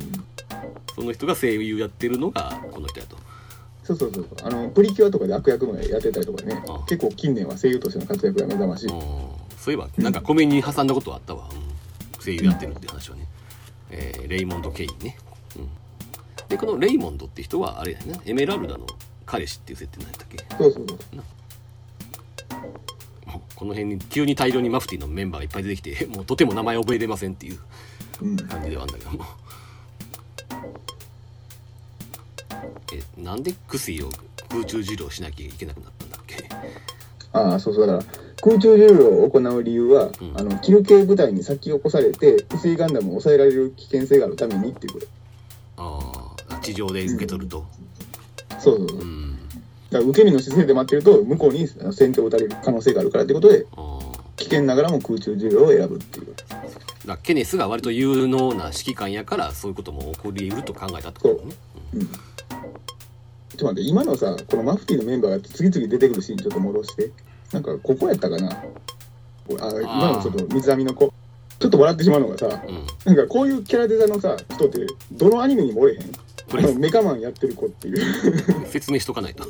[0.96, 3.18] その人が声優やってるのがこの人やと。
[3.84, 6.64] そうそうそうあのプリキュアとかで悪役もやってたりとかね。
[6.68, 9.02] あ結構近年は声優としての活躍が目覚ましい、うん
[9.58, 13.28] そういえばなんかコメに挟んだことはあったわ、うん、声優やってるって話はね、
[13.92, 15.18] えーレイモンド・ケインね、
[15.58, 15.70] うん、
[16.48, 18.22] でこのレイモンドって人はあれやな。
[18.26, 18.88] エメラルダの
[19.26, 20.38] 彼氏っていう設定なんやったっけ。
[20.56, 20.98] そうそうそう
[23.56, 27.60] この辺に急に大量にマフティーのメンバーがいっぱい出てきて もうとても名前覚えれませんっていう
[28.22, 28.38] うん。
[28.38, 29.26] 感じではあるんだけども。
[32.94, 34.10] えなんでクスイを
[34.50, 36.50] 空中授業しなきゃいけなくなったんだっけ？
[37.34, 37.88] ああそうそう。
[37.88, 38.06] だから
[38.42, 45.08] 空中重量を行う理由は、んあのキル系部隊に先を起こされて不水ガンダムを抑えられる危険性があるためにっていうこと
[45.78, 47.66] ああ地上で受け取ると
[48.60, 49.00] そうそうそう、
[49.92, 53.66] だかうんら受け身の姿勢で待ってると向こうに先手を打たれる可能性があるからってことで
[54.36, 56.36] 危険ながらも空中重量を選ぶっていう。
[57.06, 61.56] だケネスが割と有能な指揮官やからそういうことも起こり得ると考えたってことね。
[61.96, 62.02] うん。
[62.02, 62.18] ちょっ
[63.58, 67.12] と待って今のさこのマフティーのメンバーが次々出てくるシーンちょっと戻して
[67.52, 68.52] なんかここやったかな？
[68.52, 68.64] あ
[69.48, 71.12] 今のちょっと水網の子。
[71.60, 76.02] ちょっと笑ってしまうのがさうん、うん、なんかこういうキャラデザのさ人ってどのアニメにもおれへん
[76.50, 78.68] これメカマンやってる子っていう。
[78.68, 79.44] 説明しとかないと。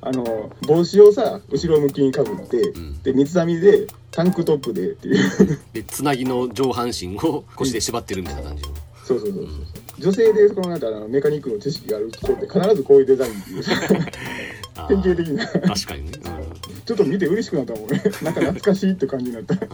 [0.00, 3.02] あの帽子をさ後ろ向きにかぶって、ん。
[3.02, 5.58] で水網でタンクトップでっていう。
[5.72, 8.68] でつなぎの上半身を腰で縛ってるみたいな感じの。
[9.04, 9.46] そうそうそうそう
[9.98, 13.64] 女性でこのなんかあのメカニックの知識がある子って必ずこういうデザインっていう。
[14.76, 15.46] あ典型ー的な。
[15.46, 16.82] 確かにね、うん。
[16.84, 18.02] ちょっと見て嬉しくなったもんね。
[18.22, 19.56] なんか懐かしいって感じになった。
[19.56, 19.68] ちな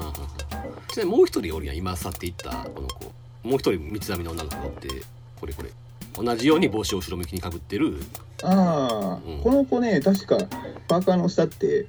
[0.99, 1.76] みにもう一人おるやん。
[1.76, 3.05] 今去っていったこの子。
[3.43, 4.88] もう一人三つ編みの女の子がおって
[5.41, 5.70] これこれ
[6.14, 7.98] 同じように帽子を後ろ向きにかぶってる。
[8.42, 9.40] ああ、うん。
[9.42, 10.38] この子ね確か
[10.88, 11.86] パーカーの下って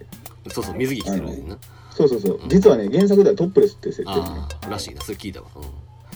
[0.49, 1.57] そうそう水着着てるねんな
[1.91, 2.41] そうそうそう。
[2.47, 4.21] 実はね原作ではトップレスって設定ね。
[4.25, 5.47] ああらしいなそれ聞いたわ、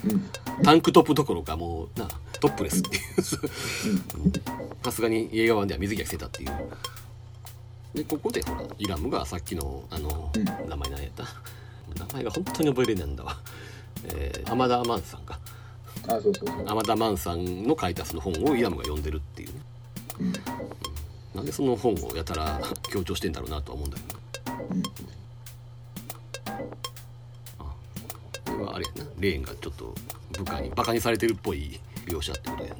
[0.03, 0.11] うん。
[0.11, 0.29] うん。
[0.63, 2.07] タンクトップどころかもうな
[2.39, 3.03] トップレスっていう。
[4.83, 6.51] さすがに映画版では水着が着てたっていう。
[7.93, 10.43] でここでほらイラムがさっきのあの、うん。
[10.69, 11.23] 名前何やった。
[11.97, 13.37] 名前が本当に覚えれないんだわ。
[14.13, 15.39] えー、浜田マンさんか
[16.07, 16.65] あそうそうそう。
[16.65, 19.55] 浜田マンさんの書いたその本をイラムが読んでるっていうね、
[20.19, 20.33] うん。
[21.35, 24.19] なんでその本をやたら強調してんだろうなとは思うんだけど。
[24.71, 24.83] うん。
[27.59, 27.73] あ
[28.45, 29.09] これはあれやな。
[29.19, 29.93] レーンがちょっと
[30.37, 32.75] 部下にバカにされてるっぽい描写ってことやね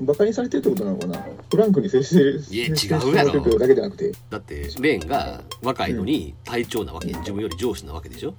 [0.00, 1.24] バカにされてるってことなのかな？
[1.50, 2.70] フランクに接してるいや違
[3.10, 3.58] うやろ。
[3.58, 4.12] だけじゃなくて。
[4.30, 8.34] だってレーンが若いのに隊長なわけ、自分より上司なわけでしょ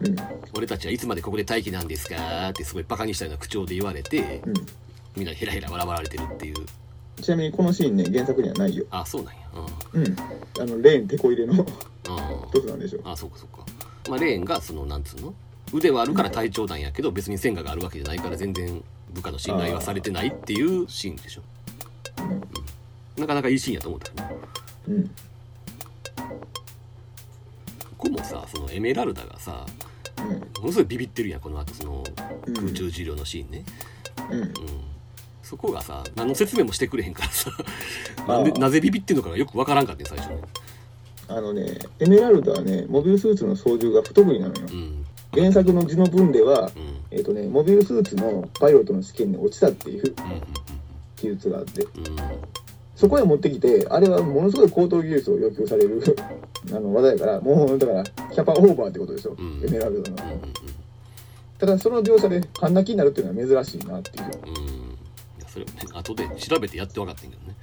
[0.00, 0.16] うん。
[0.54, 4.54] 俺たちはいつまでここで待機なんですかってすごいバカにしたような口調で言われてうん。
[5.16, 6.54] みんなヘラヘラ笑われてるっていう。
[7.22, 8.84] ちなみにこのシーンね原作にはないよ。
[8.90, 9.40] あそうなんや。
[9.94, 10.16] うん。
[10.60, 11.66] あのレーンテこ入れのうん、うん、
[12.50, 13.64] 一つなんでしょあそうかそうか。
[14.10, 15.34] まあレーンがそのなんつうの？
[15.72, 21.42] 腕はあるから隊長なんやけど別に戦果があるわけじゃないから全然部下の信頼はされてないっていうシーンでしょ、
[22.20, 23.20] うん。
[23.20, 24.40] なかなかいいシーンやと思ったけど
[24.88, 25.10] うん。
[27.96, 29.85] ここもさそのエメラルダがさうん
[30.26, 32.04] ものすごいビビってるやんこの後その
[32.46, 32.54] うん。
[32.54, 33.64] 空中治療のシーンね、
[34.30, 34.40] うん。
[34.40, 34.52] うん。
[35.42, 37.50] そこがさ何の説明もしてくれへんからさ
[38.26, 40.38] なんでなぜビビってんのかがよくわからんかって最初ね。
[41.28, 44.66] あのねエメラルダはねモビルスーツの操縦が不得意なのよ。
[44.72, 45.06] うん。
[45.32, 46.96] 原作の字の文ではうん。
[47.10, 50.42] えっ、とねモビルスーツのパイロットの試験に落ちたっていううんうん。
[51.16, 51.82] 記述があって。
[51.82, 52.16] うん
[52.96, 56.02] そこへ持ってきてあれはものすごい高等技術を要求される
[56.72, 59.62] あの技やからもうだからキャパオーバーってことですよ、うん。
[59.62, 60.16] エメラルドの。
[61.58, 64.24] ただその描写で半泣きになるっていうのは珍しいなっていう。
[64.24, 64.54] うん。
[64.54, 64.62] い
[65.40, 67.54] やそれをね後で調べてやって分かってんけどね。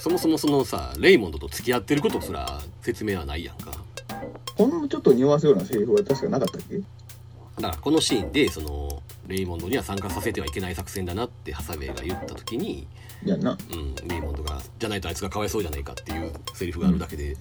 [0.00, 3.72] そもそもそのさレイモンドと付き合ってることすら説明はないやんか。
[4.56, 6.78] ほんのちょっと匂わすようなセリフは確かなかったっけ？
[6.78, 12.86] だからこのシーンでそのレイモンドには参加させてはいけない作戦だなってハサウェイが言った時に、い
[13.24, 13.56] やんな。
[13.72, 17.36] うん、レイモンドがじゃないとあいつがかわいそうじゃないかっていうセリフがあるだけで、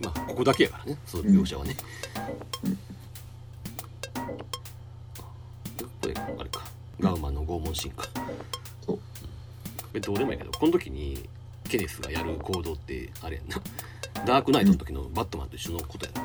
[0.00, 1.76] まあここだけやからねその描写はね、
[6.00, 6.62] これあれか。
[7.00, 8.08] ガウマンの拷問シーンか。
[8.86, 8.98] そう。
[9.94, 11.28] えどうでもいいけどこの時に
[11.68, 13.56] ケネスがやる行動ってあれやんな。
[14.24, 16.22] ダークナイトの時のバットマンと一緒のことやんな。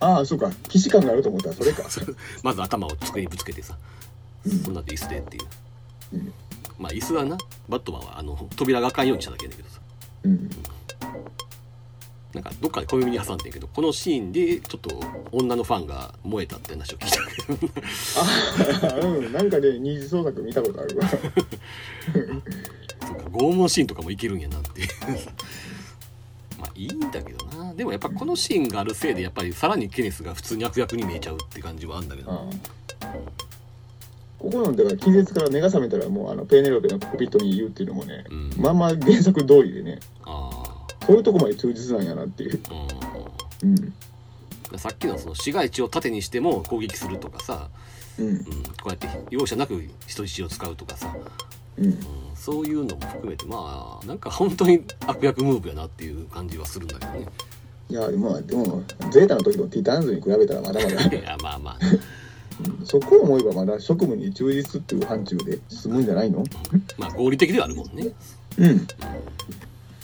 [0.00, 0.50] ああそうか。
[0.68, 1.48] 既視感があると思った。
[1.48, 1.84] らそれか。
[2.42, 3.76] まず頭を机にぶつけてさ、
[4.64, 5.42] そんなんで椅子でっていう、
[6.14, 6.32] うん
[6.80, 7.36] まあ椅子はな
[7.68, 9.80] バットマンはあの扉が開かんようにしただけやねんけどさ。
[10.24, 10.50] うん。
[12.32, 15.00] なんかどっかで小耳に挟んでんけどこのシーンでちょっと
[15.32, 19.04] 女のファンが燃えたって話を聞いたけど。
[19.04, 19.32] あうん。
[19.32, 21.08] なんかね二次創作見たことあるわ。
[21.08, 21.28] そうか
[23.30, 24.88] 拷問シーンとかもいけるんやなっていう。
[26.58, 27.74] まあいいんだけどな。
[27.74, 32.30] でもやっぱこのシーンがあるせいでやっぱりさらにケネスが普通に悪役に見えちゃうって感じはあるんだけど。
[32.30, 32.44] あ
[33.02, 33.14] あ
[34.40, 38.50] ここのだから気絶から目が覚めたらもうあのペーネロペのコピットに言うっていうのもね、うん。
[38.56, 40.50] まあまあ原作通りでねあ
[41.06, 42.86] そういうとこまで忠実なんやなっていう、あ
[43.62, 43.70] うん。
[44.72, 44.78] うん。
[44.78, 47.68] さっきのその市街地を盾にしても攻撃するとかさ、
[48.18, 48.26] うん。
[48.28, 48.50] うん、こ
[48.86, 51.14] うやって容赦なく人質を使うとかさ、
[51.76, 51.84] うん。
[51.84, 51.96] うん、
[52.34, 57.26] そういうのも含めてまあなんか本当に悪役ムーブやなっていう感じはするんだけどね。
[57.90, 61.04] いやまあでもゼータの時のティターンズに比べたらまだまだ。
[61.14, 61.78] いやまあまあ
[62.84, 66.44] そこを思えばまだ職務に忠実っていう範疇で済むんじゃないの？
[66.98, 68.08] まあ合理的ではあるもんね。
[68.58, 68.86] うん。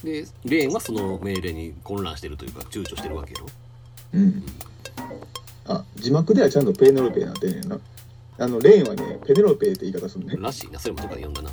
[0.04, 3.46] でレーンはその命令に混乱してるというか躊躇してるわけよ。
[4.14, 4.42] うん。
[5.66, 7.78] あ字幕ではちゃんとペーネロペになってんねんな。
[8.38, 10.36] あのレーンはねペネロペって言い方するね。
[10.38, 10.78] らしいな。
[10.78, 11.50] それもどっかで読んだな。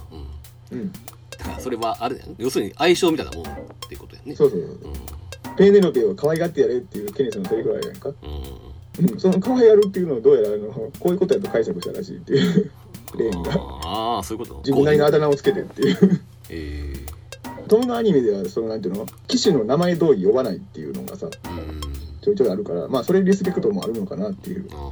[0.71, 0.79] うん。
[0.79, 0.91] うん。
[0.91, 0.99] だ
[1.45, 2.35] からそれはあれだよね。
[2.37, 3.45] 要するに相性みたいなもんっ
[3.87, 4.35] ていうことやね。
[4.35, 4.93] そうそうそうう。
[4.93, 5.55] ん。
[5.55, 8.09] ペーネロペを可愛がってやれっていうケネスのセリフあるやんか。
[8.09, 8.15] うん
[8.99, 9.19] うん。
[9.19, 12.71] その可愛がるっていうのをどうやらあのこういうことやと解釈したらしいっていう。
[13.17, 13.51] レーンが
[13.83, 14.57] ああそういうこと？
[14.59, 16.21] 自分なりのあだ名をつけてっていう。
[16.49, 16.93] え
[17.67, 19.05] トム のアニメではそのなんていうの？
[19.27, 21.29] 機種の名前通り呼ばないっていうのがさ
[22.21, 24.65] ちょいちょいあるからまあそれリスペクトもあるのかなっていう。
[24.73, 24.91] あ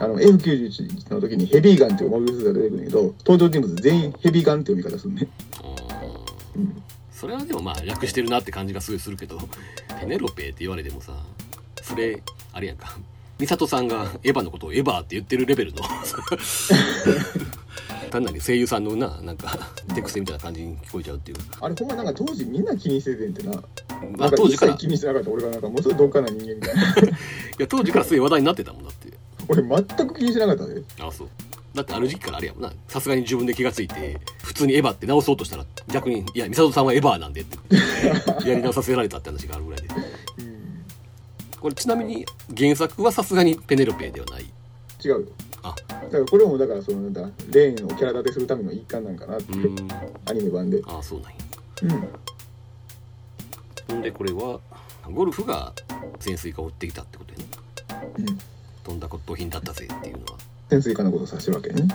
[0.00, 5.26] あの F91 の時にヘビーガンっていうモビルスーツが出てくるんだけど登場人物全員ヘビーガンって呼び方するね。
[5.60, 5.74] あ
[6.56, 9.40] うんそれはでもまあ略してるなって感じがすごいするけど
[9.98, 11.14] ペネロペって言われてもさ
[11.82, 12.22] それ
[12.52, 12.96] あれやんか
[13.38, 15.82] 美里さんがエヴァのことをエヴァって言ってるレベルの。
[18.10, 19.58] 単なる声優さんのななんか
[19.94, 23.52] 手癖みたいな感じに聞こえちゃうっていう、あれほんまなんか当時みんな気にしててんってな。
[24.16, 24.72] まあ当時から。
[24.72, 26.82] 切気にしてなかった俺がなんかもうすごい鈍感な人間みたいな。
[27.02, 27.12] い
[27.58, 29.12] や当時からすごい話題になってたもんだって。
[29.48, 31.28] 俺全く気にしてなかったであそう。
[31.74, 32.72] だってある時期からあれやもんな。
[32.88, 37.58] さすがに自分で気がついて普通にエヴァって直そうとしたら逆に「いや美里さんはエヴァなんで」って。
[38.48, 39.88] やり直させられたって話があるぐらいで。
[39.88, 40.17] うん
[41.60, 42.24] これちなみに
[42.56, 44.44] 原作はさすがにペネロペではない。
[45.04, 45.20] 違うよ。
[45.62, 45.74] あ。
[45.88, 49.52] だからこれもだからそのなんだレーンをキャラ立てするための一環なんかなって
[50.26, 50.80] アニメ版で。
[50.86, 51.36] あそうなんや。
[51.82, 52.08] うん。
[53.88, 54.60] ほんでこれは
[55.10, 55.72] ゴルフが
[56.20, 57.44] 潜水艦を追ってきたってことやね。
[58.18, 58.38] うん。
[58.84, 60.38] 飛んだ骨董品だったぜっていうのは。
[60.70, 61.82] 潜水艦のことを指してるわけね。
[61.82, 61.88] うん。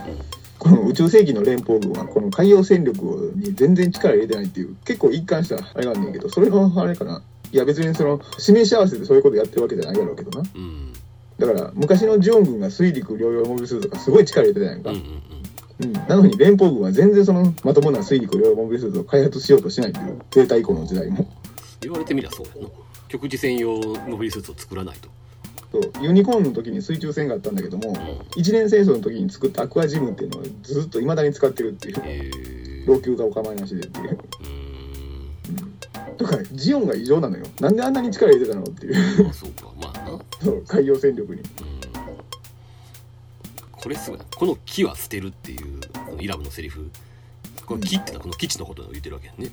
[0.64, 7.22] この宇宙世紀の連邦軍はこの海洋戦力に全然力入れてないっていう結構一貫したあれがあんねんけどそれのあれかな
[7.54, 10.50] いや別にその指名し合わせてそういうことやってるわけじゃないやろうけどな。
[10.56, 10.92] うん。
[11.38, 15.02] だから昔のジオン軍が水陸両用モビルスーツとかすごい力入れてたやんか、うんう
[15.82, 15.90] うん。
[15.92, 15.94] ん。
[15.94, 21.32] なのに連邦軍は全然そのまともな水陸両用モビルスーツを開発しようとしないっていうデータ以降の時代も。
[21.82, 22.70] 言われてみりゃそうやな。
[23.08, 23.78] 極地専用
[24.08, 25.10] モビルスーツを作らないと。
[25.72, 26.04] そう。
[26.04, 27.96] ユニコーンの時に水中戦があったんだけども
[28.36, 32.02] 一年戦争の時に作ったアクアジムっていうのをずっと未だに使ってるっていう。
[32.04, 34.18] えー、老朽化お構いなしでっていう。
[34.42, 34.63] うーん
[36.18, 37.46] だからジオンが異常なのよ。
[37.60, 39.24] なんであんなに力入れてたのっていう。
[39.24, 39.68] まあそうか。
[39.82, 40.12] まあな。
[40.12, 41.42] うんそう海洋戦力に。
[43.72, 44.26] これすごいな。
[44.36, 46.90] この木は捨てるっていうこのイラブのセリフ。
[47.66, 49.50] この木ってのはこの基地のことを言ってるわけやね。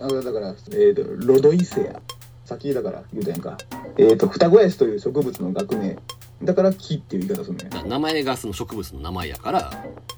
[0.00, 2.00] あのだから、えー、とロドイセア。
[2.44, 3.56] 先だから言うたやんか。
[3.96, 5.96] えっ、と双子ヤシという植物の学名
[6.42, 9.70] だから木っていう言い方するのよだから名前がその植物の名前やから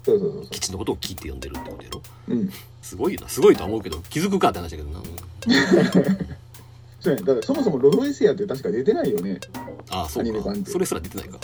[0.03, 2.01] そうそうそうそ基地のことを木って呼んでるってことやろ。
[2.29, 2.49] ううん。
[2.81, 3.29] すごいよな。
[3.29, 6.33] すごいとは思うけど気づくかって話だけどな、う ん
[7.03, 7.25] そうやね。
[7.25, 9.39] だからそもそもロドイセアって確か出てないよね。
[9.89, 10.55] ああそうか。
[10.65, 11.37] それすら出てないか。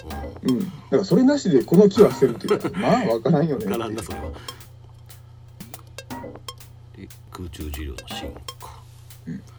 [0.43, 0.59] うん。
[0.59, 2.77] だからそれなしでこの木は捨てるっていう。
[2.77, 3.65] まあわからんよね。
[3.65, 4.31] うん、ならんなそれは。
[6.95, 8.39] で空中授業のシーンか。
[9.27, 9.43] だか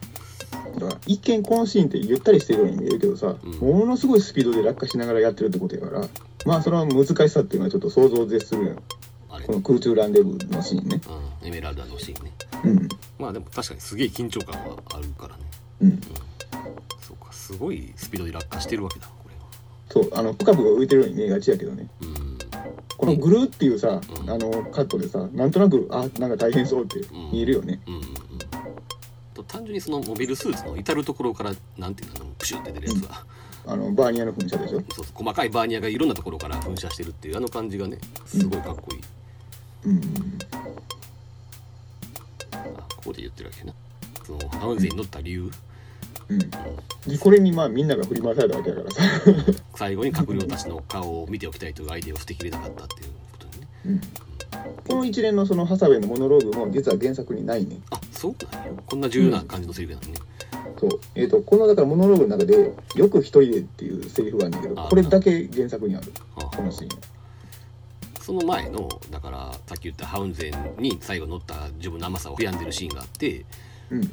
[1.07, 3.51] 一見このシーンってゆったりしてるように見えるけどさ、うん。
[3.59, 6.07] ものすごいスピードで落下しながらやってるってことやから
[6.45, 8.77] まあそれは難しさっていうのはちょっと想像を絶する
[9.45, 11.01] この空中ランデブーのシーンね。
[11.41, 12.31] うん、エメラルダのシーンね。
[12.63, 12.89] うん。
[13.17, 15.43] まあでも確かにすげえ緊張感はあるからね。
[15.81, 16.01] うん。
[17.01, 19.41] そうかすごいスピードで落下してるわけだこれは。
[19.89, 21.87] そうあのプカプカ浮いてるように見えがちやけどね。
[22.01, 22.37] うん。
[22.97, 24.29] このグルーっていうさ、うん。
[24.29, 26.99] あのカットでさなんとなくあなんか大変そうって
[27.31, 28.30] 見えるよね、うんうんうん
[29.43, 33.25] と単純にそのモビルスーツの至る所からなんていうのプシュって出るやつは、
[33.65, 34.79] あのバーニアの噴射でしょ？
[34.79, 35.05] そうそう。
[35.13, 39.01] 細かいバーニアがいろんなところから噴射してるっていうあの感じがねすごいかっこいい、
[39.91, 40.01] うん。
[42.53, 42.57] あ
[42.95, 43.73] ここで言ってるわけやな。
[44.25, 45.51] そのハウンゼンに乗った理由。
[46.29, 46.39] うん。
[46.39, 49.01] でこれにまあみんなが振り回されたわけだからさ、
[49.75, 53.67] 最後に閣僚たちの顔を見ておきたいというアイデアを捨てきれなかったっていうことにね。
[53.85, 54.01] うん、
[54.87, 57.77] この一連のそのハサウェイのモノローグも実は原作にないね。
[57.91, 58.35] あそう？
[58.51, 60.19] なんやこんな重要な感じのセリフなのね、
[60.79, 60.99] そう。
[61.15, 66.11] えー、とこのだからモノローグの中で「よく一人で」っていうセリフがあるんだけどあこれだけ原作にある。
[66.35, 66.89] はあこのシーン
[68.21, 73.45] その前のだからさっき言ったハウンゼンに最後乗った自分の甘さを悔やんでるシーンがあって
[73.89, 74.11] うん。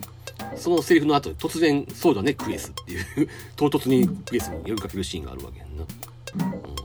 [0.57, 6.78] そのセリフの後突然「そうだねクエス」っていう唐突にクエスに呼びかけるシーンがあるわけやんな、うん、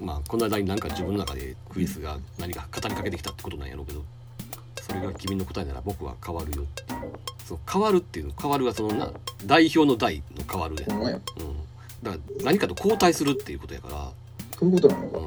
[0.00, 4.04] まあこの間になんか自分の中でクエスが何か語りかけてきたってことなんやろうけど
[4.80, 6.62] それが君の答えなら僕は変わるよ。
[6.62, 6.82] って
[7.44, 9.10] そう変わるっていうの変わるはそのな
[9.44, 11.16] 代表の代の変わるやん、うん、
[12.02, 14.10] だから何かと交代するっていうことやから。
[14.58, 15.26] そういうことなのか、うん。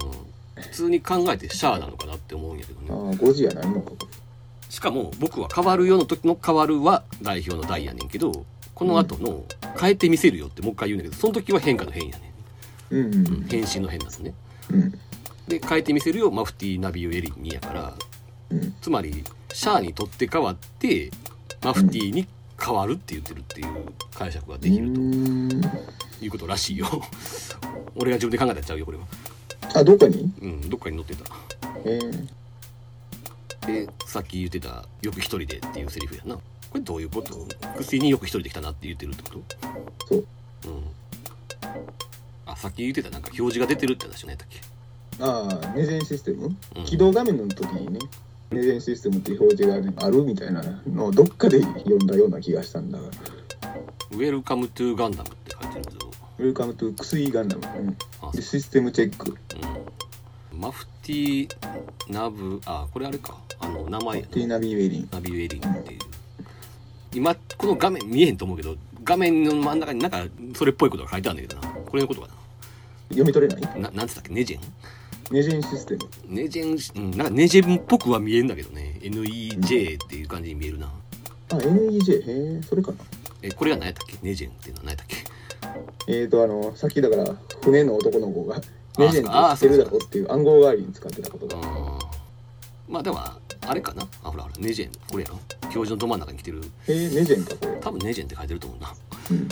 [0.62, 2.88] 普通に考えてシャアなのかなって思うんやけどね。
[2.90, 3.92] ああ5時やのか。
[4.70, 9.44] しかも僕は変わるよの時の変わるは代表の代やねんけどこの後の
[9.78, 12.34] 変えてみせるよってもう一回言うんだけどその時は変化の変やね
[12.90, 13.48] うんうんん。
[13.50, 14.34] 変身の変なんですね
[14.72, 14.92] うん。
[15.48, 17.94] で変えてみせるよマフティーナビューエリンにやから。
[18.52, 18.74] うん。
[18.82, 21.12] つまりシャアにとって変わって
[21.64, 22.28] マフティーに
[22.60, 23.68] 変わるって言ってるっていう
[24.16, 25.02] 解釈ができると。
[25.02, 25.62] うん。
[26.22, 26.88] いうことらしいよ。
[27.96, 29.06] 俺が自分で考えたやっちゃうよこれは。
[29.74, 30.32] あどっかに？
[30.42, 31.36] うんどっかに載ってた。
[31.86, 36.36] えー、でさっき言ってた「よく一人で」っていうセリフやな。
[36.36, 36.42] こ
[36.76, 37.48] れどういうこと？
[37.78, 39.44] 薬によく一人で来たなって言ってるってこと？
[40.08, 40.26] そう。
[40.66, 40.84] うん
[42.52, 44.60] あさっき言ってたなんか表示が出てるって話じゃないだっけ？
[45.20, 46.86] ああネゼンシステム、うん。
[46.86, 48.00] 起動画面の時にね
[48.50, 53.06] ネゼンシステムって表示があるみたいなのをどっかで読んだような気がしたんだが。
[54.12, 57.98] ウェルカムトゥガンダムって書いてるけど、ウェルカムトゥ薬ガンダム、うん。
[58.22, 59.38] あでシステムチェック。
[60.54, 61.56] うん、マフティー
[62.10, 63.38] ナブあこれあれか。
[63.60, 66.00] あの名前やティナビーウェリンナビューエリンっていう。
[67.14, 70.24] 今この画面見えへんと思うけど画面の真ん中になんか
[70.56, 71.68] それっぽいことが書いてあるんだけどな。
[71.86, 72.28] これのことか
[73.12, 73.62] 読み取れない？
[73.80, 74.34] なななんつったっけ？
[74.34, 74.62] ネジェン？
[75.32, 76.00] ネジェンシステム。
[76.28, 78.98] ネジェン、うん、なんかネジェンっぽくは見えんだけどね。
[79.02, 80.92] NEJ っていう感じに見えるな。
[81.52, 82.98] あ NEJ へえそれかな。
[83.42, 84.18] えこれが何やったっけ？
[84.22, 85.18] ネジェンっていうのは何やったっけ？
[86.08, 88.60] えーとあのさっきだから船の男の子が
[88.98, 91.56] ネジェンあって知ってるだろっていう暗号代わりに使ってたことが。
[91.56, 92.00] うん
[92.90, 94.04] まあでもあれかな？
[94.24, 94.92] あほらほらネジェン。
[95.10, 95.40] これやろ？
[95.62, 96.62] 表示のど真ん中に来てる。
[96.90, 97.80] へえネジェンかこれ。
[97.80, 98.94] 多分ネジェンって書いてると思うな。
[99.32, 99.48] うん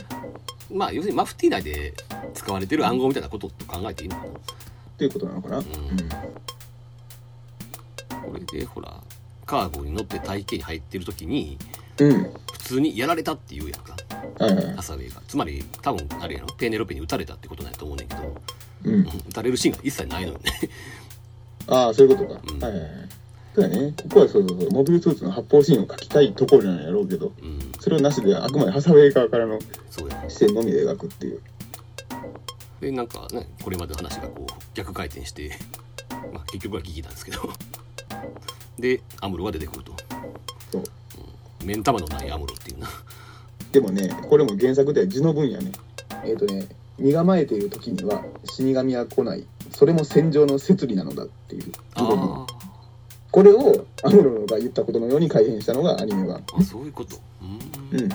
[0.72, 1.94] まあ要するにマフティー内で
[2.34, 4.30] 使われてる暗号みたいなことと考えていいのかな。
[4.30, 4.34] っ
[4.98, 5.66] ていうことなのかな、うん。
[5.66, 5.76] こ
[8.34, 9.02] れでほら
[9.46, 11.58] カーゴに乗って体系に入ってる時に
[12.00, 12.34] うん。
[12.52, 13.96] 普通にやられたっていうやんか。
[14.38, 14.76] はいはい。
[14.76, 15.22] ハサウェイが。
[15.28, 16.48] つまり多分あれやろ？
[16.56, 18.36] ペーネロペに撃たれたってことなんやと思うねんけど、
[18.84, 18.94] うん。
[18.94, 19.08] うん。
[19.08, 20.52] 撃たれるシーンが一切ないのよね。
[21.68, 22.60] ああそういうことか、うん。
[22.60, 22.92] はいはいはい
[23.56, 23.94] そうだね。
[24.04, 24.72] ここはそうそうそう。
[24.72, 27.60] モビルスーツの発砲シーンを描きたいところなんやろうけどうん。
[27.80, 29.60] それをなしであくまでハサウェイ側からの
[30.28, 31.42] 視点のみで描くっていう。
[32.82, 35.52] でなんかねこれまでの話がこう逆回転して、
[36.34, 37.50] まあ、結局は聞いたんですけど。
[38.80, 39.94] でアムロが出てくると。
[40.72, 40.84] そう。
[41.66, 42.88] 目ん玉のないアムロっていうな。
[43.72, 45.72] でもねこれも原作では字の分野ね。
[46.24, 49.46] えっ、とね身構えている時には死神は来ない。
[49.72, 51.64] それも戦場の摂理なのだっていう。
[51.96, 52.59] 字の分あ
[53.32, 56.38] これをアムロが言ったことのように改変したのがアニメ版。
[56.40, 57.18] ーあそういうこと。
[57.92, 58.06] うん。
[58.06, 58.10] ん。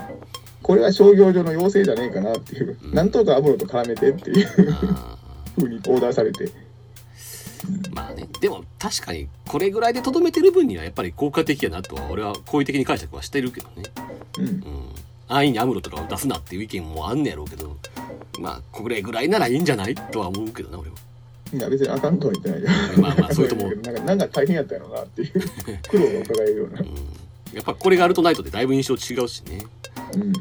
[0.61, 2.93] これは商業上の要請じゃねえかなっていう、うん。
[2.93, 4.47] なんとかアムロと絡めてっていう。
[4.91, 5.17] あ
[5.57, 6.45] 風にオーダーされて。
[6.45, 8.27] ーまあね。
[8.41, 13.83] でも確かにこれぐらいでとどめてる分にはやっぱり効果的やなとは俺は好意的に解釈はしてるけどね。
[14.39, 14.45] うん。
[14.45, 14.63] うん。
[15.27, 17.75] 安易にアムロとかを出すなっていう意見もあんねやろうけど。
[18.39, 20.95] まあこれぐらいならいいんじゃないとは思うけどな俺は
[21.53, 23.01] いや別にあかんとは言ってないけど。
[23.01, 25.31] まあまあそういうとも なんかなんか大変やったやろなっていう。
[25.89, 26.79] 苦労が伺えるような。
[26.79, 26.87] うん。
[27.53, 29.65] やっぱこれがあるとないとでだいぶ印象違うしね。
[30.15, 30.33] うん。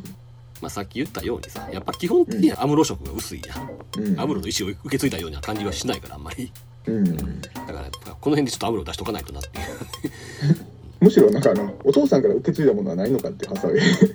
[0.60, 4.20] まあさっき言ったようにさやっぱ基本的にはアムロ色が薄いやん、うん。
[4.20, 6.50] アムロの意思を受け継いだような感じはしないからあんまり。
[6.86, 7.40] うん。
[7.40, 7.82] だから
[8.20, 10.56] この辺でちょっとアムロを出しとかないとなっていう。
[11.00, 14.14] むしろなんかあのお父さんから受け継いだものはないのかってハサウェイ、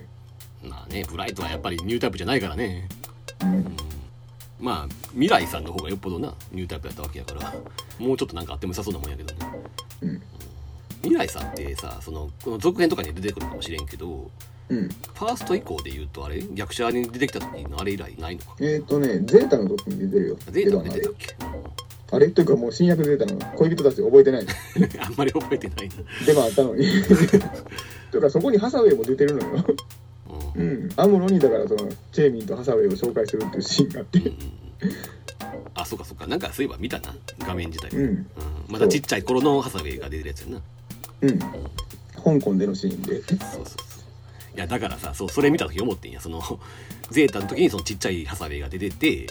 [0.67, 2.89] まあねブライトはやっぱりニュータイプじゃないからね。
[3.43, 3.65] うん、
[4.59, 7.53] まあ未来さんの方がよっぽどなニュータイプやったわけやから
[7.97, 9.39] もうちょっとなんかあっても良さそうなもんやけどね。
[10.01, 10.21] うん。
[11.01, 14.29] 未来さんってさそのこの続編とかに出てくるかもしれんけど
[14.69, 16.43] うん、ファースト以降で言うとあれ？
[16.53, 18.55] 逆者に出てきた時のあれ以来ないのか？
[18.59, 20.35] えっ、ー、とねゼータの時に出てるよ。
[20.51, 21.35] ゼータも出てたっけ？
[22.11, 22.29] あれ。
[22.29, 23.39] というかもう新薬ゼータの。
[23.57, 24.45] 恋人たち覚えてない
[25.01, 26.25] あんまり覚えてないな。
[26.25, 26.85] でもあったのに。
[28.11, 29.65] というかそこにハサウェイも出てるのよ
[30.55, 30.61] うん。
[30.61, 34.19] うんアムロにだからそのチェーミンとハサウェイを紹介するっていうシーンがあって。
[34.19, 34.35] うん。
[35.75, 36.27] あそうかそうか。
[36.27, 37.15] なんかそういえば見たな。
[37.39, 38.09] 画面自体は、うん。
[38.09, 38.25] うん。
[38.69, 40.61] まだちっちゃい頃のハサウェイが出てるやつやな。
[41.21, 41.39] うん。
[42.39, 43.21] 香港でのシーンで。
[43.23, 44.55] そうそうそう。
[44.55, 46.19] いやだからさそうそれ見た時思ってんや。
[46.19, 46.41] その
[47.11, 49.27] ゼータの時にそのちっちゃいハサウェイが出てて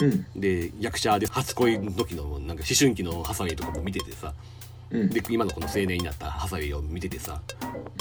[0.00, 0.26] うん。
[0.36, 4.32] で役者で初恋の時のなんか思春期のハサウェイとかも見ててさ
[4.90, 5.10] うん。
[5.10, 7.40] で今のこの青年になったハサウェイを見ててさ、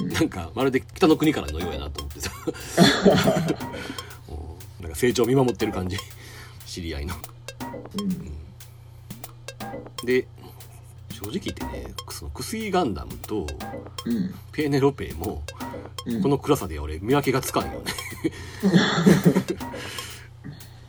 [0.02, 0.10] うん。
[0.10, 2.32] なんかまるで北の国からのようやなと思ってさ。
[4.30, 5.98] うんなんか成長を見守ってる感じ。
[6.66, 7.16] 知り合いの。
[10.04, 10.28] で
[11.12, 13.46] 正直言ってねそのクスイガンダムと
[14.06, 14.16] うん。
[14.16, 15.44] うんペーネロペも
[16.06, 16.22] うん。
[16.22, 17.92] この暗さで俺見分けがつかんよね。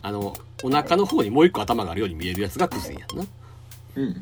[0.02, 3.24] あのお腹の方にもう一個頭があるように見えるやつがクスイやんな、
[3.96, 4.04] うん。
[4.04, 4.16] うん、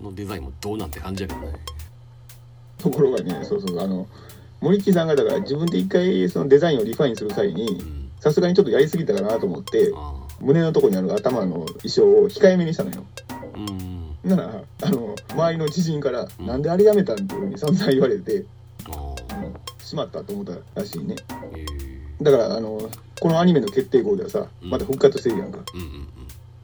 [0.00, 1.52] あのデザインもどうなんて感じやけどね。
[2.78, 4.06] ところがねそうそうあの
[4.60, 8.10] 森木さんがだから自分で一回そのデザインをリファインする際うにん。
[8.20, 13.04] さすがにちょっとやりすぎたかなと思ってあ胸のとこにある頭の衣装を控えめにしたのよ。
[13.28, 14.28] あうん。
[14.28, 16.46] ならあの周りの知人から「うん。
[16.46, 18.44] なんであれやめたん?」っていうふうに散々言われて
[19.84, 21.14] しまったと思ったらしいね。
[21.54, 21.64] え
[22.20, 22.24] え。
[22.24, 22.90] だからあの
[23.20, 24.70] このアニメの決定校ではさうん。
[24.70, 25.58] また復活してるやんか。
[25.74, 26.08] うんうんうん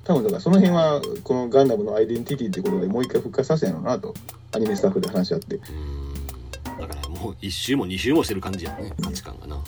[0.05, 4.14] 多分だからその辺はこのガンダムのアイデンティティってことでもう一回復活させたんやろうなと。
[4.52, 5.57] アニメスタッフで話し合って。
[5.57, 6.78] うん。
[6.78, 9.62] だからもう一周も二周もしてる感じやね価値観がな。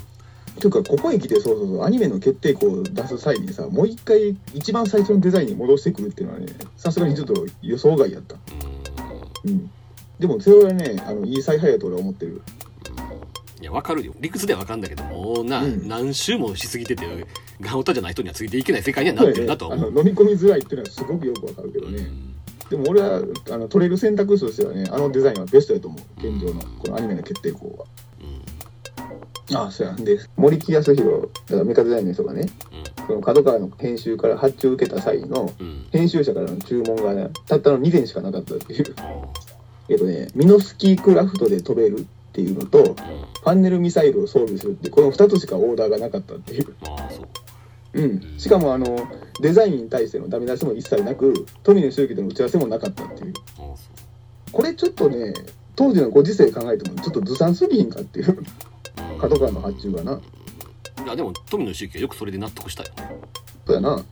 [0.61, 8.37] というかここへ来てそうそうそうアニメの決定校を出す際にさもう一回一番最初のデザインに戻してくるっていうのはねさすがにちょっと予想外やった。
[9.45, 9.51] うん。
[9.51, 9.71] うん。
[10.19, 12.43] でもそれはねあのいい采配やと俺は思ってる。
[13.61, 14.15] いやわかるよ。
[14.21, 15.89] 理屈ではわかんだけどもうな、うん。
[15.89, 17.07] 何周もしすぎてて
[17.61, 22.35] ガオタじゃない人にはついていけない世界にはなってるなと飲み込みづらいっていうのはすごくよくわかるけどね、うん。
[22.71, 26.01] でも俺はあの取れる選択肢としてはねあのデザインはベストやと思う。
[26.19, 27.87] 現状のこのアニメの決定校は。
[29.51, 29.57] うん。
[29.57, 29.95] あそうや。
[29.95, 32.49] で森木康弘だからメカデザインの人がね
[33.07, 35.67] その角川の編集から発注を受けた際のうん。
[35.67, 38.95] うん編集者からの注文が、ね、たったの2点しかなかったっていう。
[38.99, 39.25] あ
[39.89, 42.03] えっとねミノスキークラフトで飛べるっ
[42.33, 46.75] ていうのとファンネルミサイルを装備するってこの2つしかオーダーがなかったっていう。
[46.83, 47.29] あーそう
[47.97, 49.09] うん、しかもあの
[49.41, 53.35] デザインに対してのダメ出しも一切なく富野周期との打ち合わせもなかったっていう。
[54.53, 55.35] これちょっとね
[55.75, 58.39] 当時のご時世考えてもちょっとずさんすぎひんかっていう。
[59.13, 59.19] うん。
[59.19, 60.21] 角川の発注がな。
[61.05, 62.91] いやでも富野周期はよくそれで納得したよ。
[62.97, 63.17] ね
[63.67, 63.95] そうやな。
[63.95, 64.05] うん。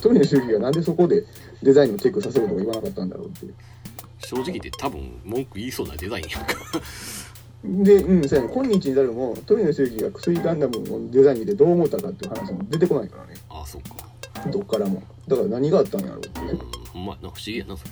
[0.00, 1.24] 富野周期がなんでそこで
[1.62, 3.54] デザインをチェックさせるとか言わなかったんだろうっていう。
[4.18, 6.54] 正直言って多分文句言いそうなデザインやんか
[7.64, 8.52] でうんそうやね。
[8.54, 13.34] 今日に至るも富野周期が薬ガンダムのデザインでどう思ったかっていう話も出てこないからね。
[13.48, 14.50] ああそうか。
[14.50, 15.02] どっからも。
[15.26, 16.60] だから何があったんやろうっていう。
[16.94, 17.90] うんまな不思議やなそれ。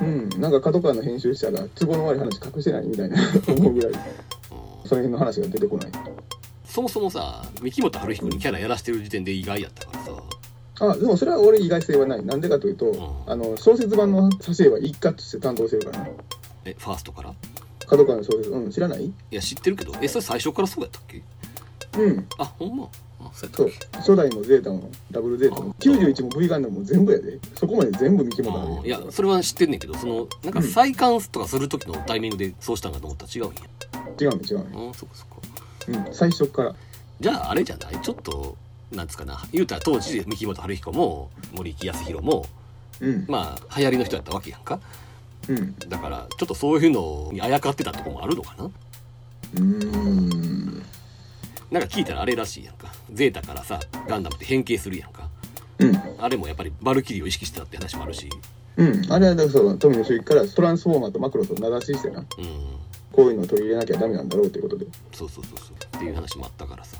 [0.00, 3.16] うんなんか角川の編集者が都合の悪い話隠してないみたいな
[3.48, 3.90] 思うぐらい。
[3.92, 3.98] うん。
[4.88, 5.92] その辺の話が出てこない。
[6.66, 10.12] そもそもさ三木本春彦にキャラやらしてる時点で意外やったからさ。
[10.80, 12.24] あでもそれは俺意外性はない。
[12.24, 13.30] なんでかというと、ん。
[13.30, 16.12] あの小説版の挿絵は一括して担当してるからね。
[16.64, 17.30] えファーストから？
[17.30, 17.34] い
[17.92, 18.70] 角川の小説うん。
[18.70, 19.12] 知らない？
[19.30, 19.92] や知ってるけど。
[20.00, 21.22] えそれ最初からそうやったっけ？
[22.00, 22.26] うん。
[22.38, 22.88] あほんま？
[23.20, 23.98] あそうやそうったっけ？
[23.98, 27.38] 初代もゼータもダブルゼータも91も V ガンダムも全部やで。
[27.54, 33.60] そこまで全部見てもらうあいやそれは知ってんねんけどそのなんか再刊とかする時のタイミングでそうしたんかと思ったら違うんや。
[34.20, 36.06] 違うの違うのあそっかそっか。
[36.08, 36.14] うん。
[36.14, 36.74] 最初から。
[37.20, 38.00] じゃああれじゃない？
[38.00, 38.56] ちょっと
[38.90, 39.38] なんつうかな。
[39.52, 42.46] 言うたら当時三木本春彦も森木康弘も
[43.00, 43.24] うん。
[43.28, 44.80] まあ流行りの人やったわけやんか
[45.48, 45.74] うん。
[45.88, 48.64] だからちょっとそういうのにあやかってたとこもあるのかな？
[48.64, 50.82] うーん。
[51.70, 52.92] なんか聞いたらあれらしいやんか。
[53.12, 55.28] ゼータからさガンダムって変形するやんか。
[55.78, 56.00] うん。
[56.18, 58.28] あれもやっぱりバルキリーを意識してたって話もあるし。
[58.76, 59.12] うん。
[59.12, 62.20] あれはだからそう富野周期からトランスフォーマーとマクロスを名指ししてな。
[62.20, 62.26] うん。
[63.12, 64.86] こういうのを取り入れなきゃダメなんだろうということで。
[65.12, 65.96] そうそうそうそう。
[65.96, 66.98] っていう話もあったからさ。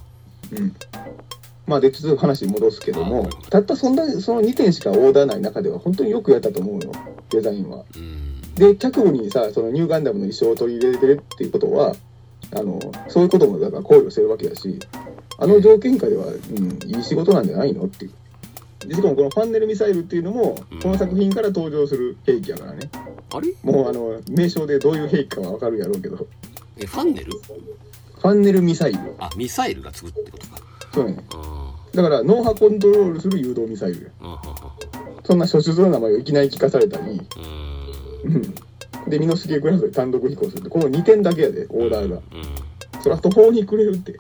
[0.53, 0.75] うん。
[1.67, 6.93] まあでちょっと話に戻すけどもたったそんなその2点しかオーダーない中では本当によくやったと思うよ。
[7.31, 7.85] デザインは。
[7.97, 11.95] うんで脚部にさそのニューガンダムの衣装を取り入れてるっていうことは
[12.55, 14.79] あのそういうこともだから考慮してるわけだし
[15.39, 18.13] あの条件下では、うん、いい仕事なんじゃないのっていう。
[18.95, 20.81] しかもこのファンネルミサイルっていうのもうん。
[20.81, 22.91] この作品から登場する兵器やからね。
[23.33, 23.55] あれ？
[23.63, 26.17] もうあの名称でどういう兵器かはわかるやろうけど。
[26.17, 26.29] フ
[26.79, 27.33] えファンネル？
[28.21, 28.99] ァンネルミサイル。
[29.19, 30.59] あミサイルがつくってことか。
[30.93, 34.11] そうやねあだから脳波コントロールする誘導ミサイル
[35.25, 37.21] そんな初出の名前をいきなり聞かされたりうん
[39.09, 42.17] でミノスケクラスで単独飛行するってこの2点だけやでオーダーが。
[42.17, 42.23] うん。
[43.03, 44.19] そら途方に暮れるって。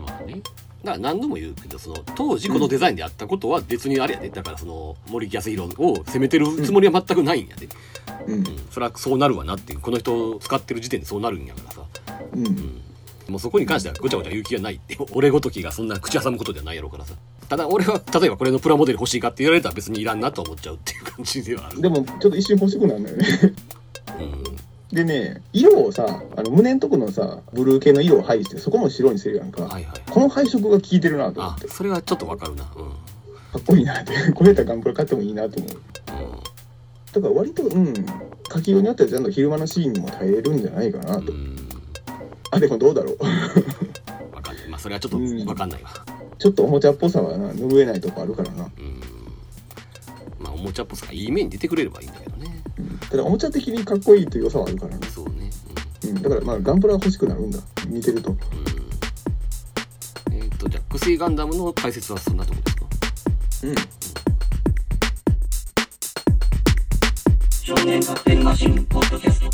[0.00, 0.40] まあね。
[0.84, 4.30] だから何度も言うけどその当時このデザインであったことは別にあれやで。
[4.30, 7.68] だからその森木康弘を責めてるつもりは全くないんやで、
[8.26, 8.34] うん。
[8.34, 9.80] うん、それはそうなるわなっていう。
[9.80, 11.82] この人を使ってる時点でそうなるんやからさ。
[12.34, 12.80] うん
[13.28, 17.14] もうそこに関してはごちゃごちゃ言う気がないって 俺ごときがそんな口挟むことではないやろうからさ。
[17.48, 21.80] ただ俺は例えばこれのプラモデル欲しいかって言われたら別にいらんなと思っちゃうっていう感じではある。
[21.80, 23.26] でもちょっと一瞬欲しくなるんだよね。
[24.20, 24.22] う
[24.94, 24.96] ん。
[24.96, 30.00] でね色をさあの胸のとこのさブルー系の色を配してそこも白にしてるやんか、はいはい。
[30.10, 31.68] この配色が効いてるなと思あって。
[31.68, 32.64] かそれはちょっとわかるな。
[32.76, 32.86] うん。
[32.86, 34.12] っこいいなって。
[34.34, 35.70] これやったらガンプラ買ってもいいなと思う。
[37.12, 37.94] だから割とうん。
[38.52, 41.65] 書きようによってはちゃんと昼間のシーンにも耐えるんじゃないかなと、うんうん
[42.52, 43.18] あでもどうだろう。
[44.34, 44.68] わかんない。
[44.68, 45.18] まあそれはちょっと
[45.48, 45.90] わかんないわ。
[46.38, 49.00] ちょっとおもちゃっぽさはな拭えないとこあるからな、うん。
[50.38, 52.62] まあおもちゃっぽさがいい面に出てくれればいいんだけどね。
[52.78, 52.98] うん。
[52.98, 55.50] ただおもちゃ的にかっこいいという良さはあるからね、そうね。
[56.04, 57.58] うん、だからまあガンプラは欲しくなるんだ。
[57.88, 58.30] 見てると。
[58.30, 58.34] う
[60.30, 62.86] ん、うん、えっ、とじゃあクセイガンダムの解説はそんなとこですか？
[63.64, 63.74] うん。
[67.66, 69.50] 少年カプセルマシンポッドキャスト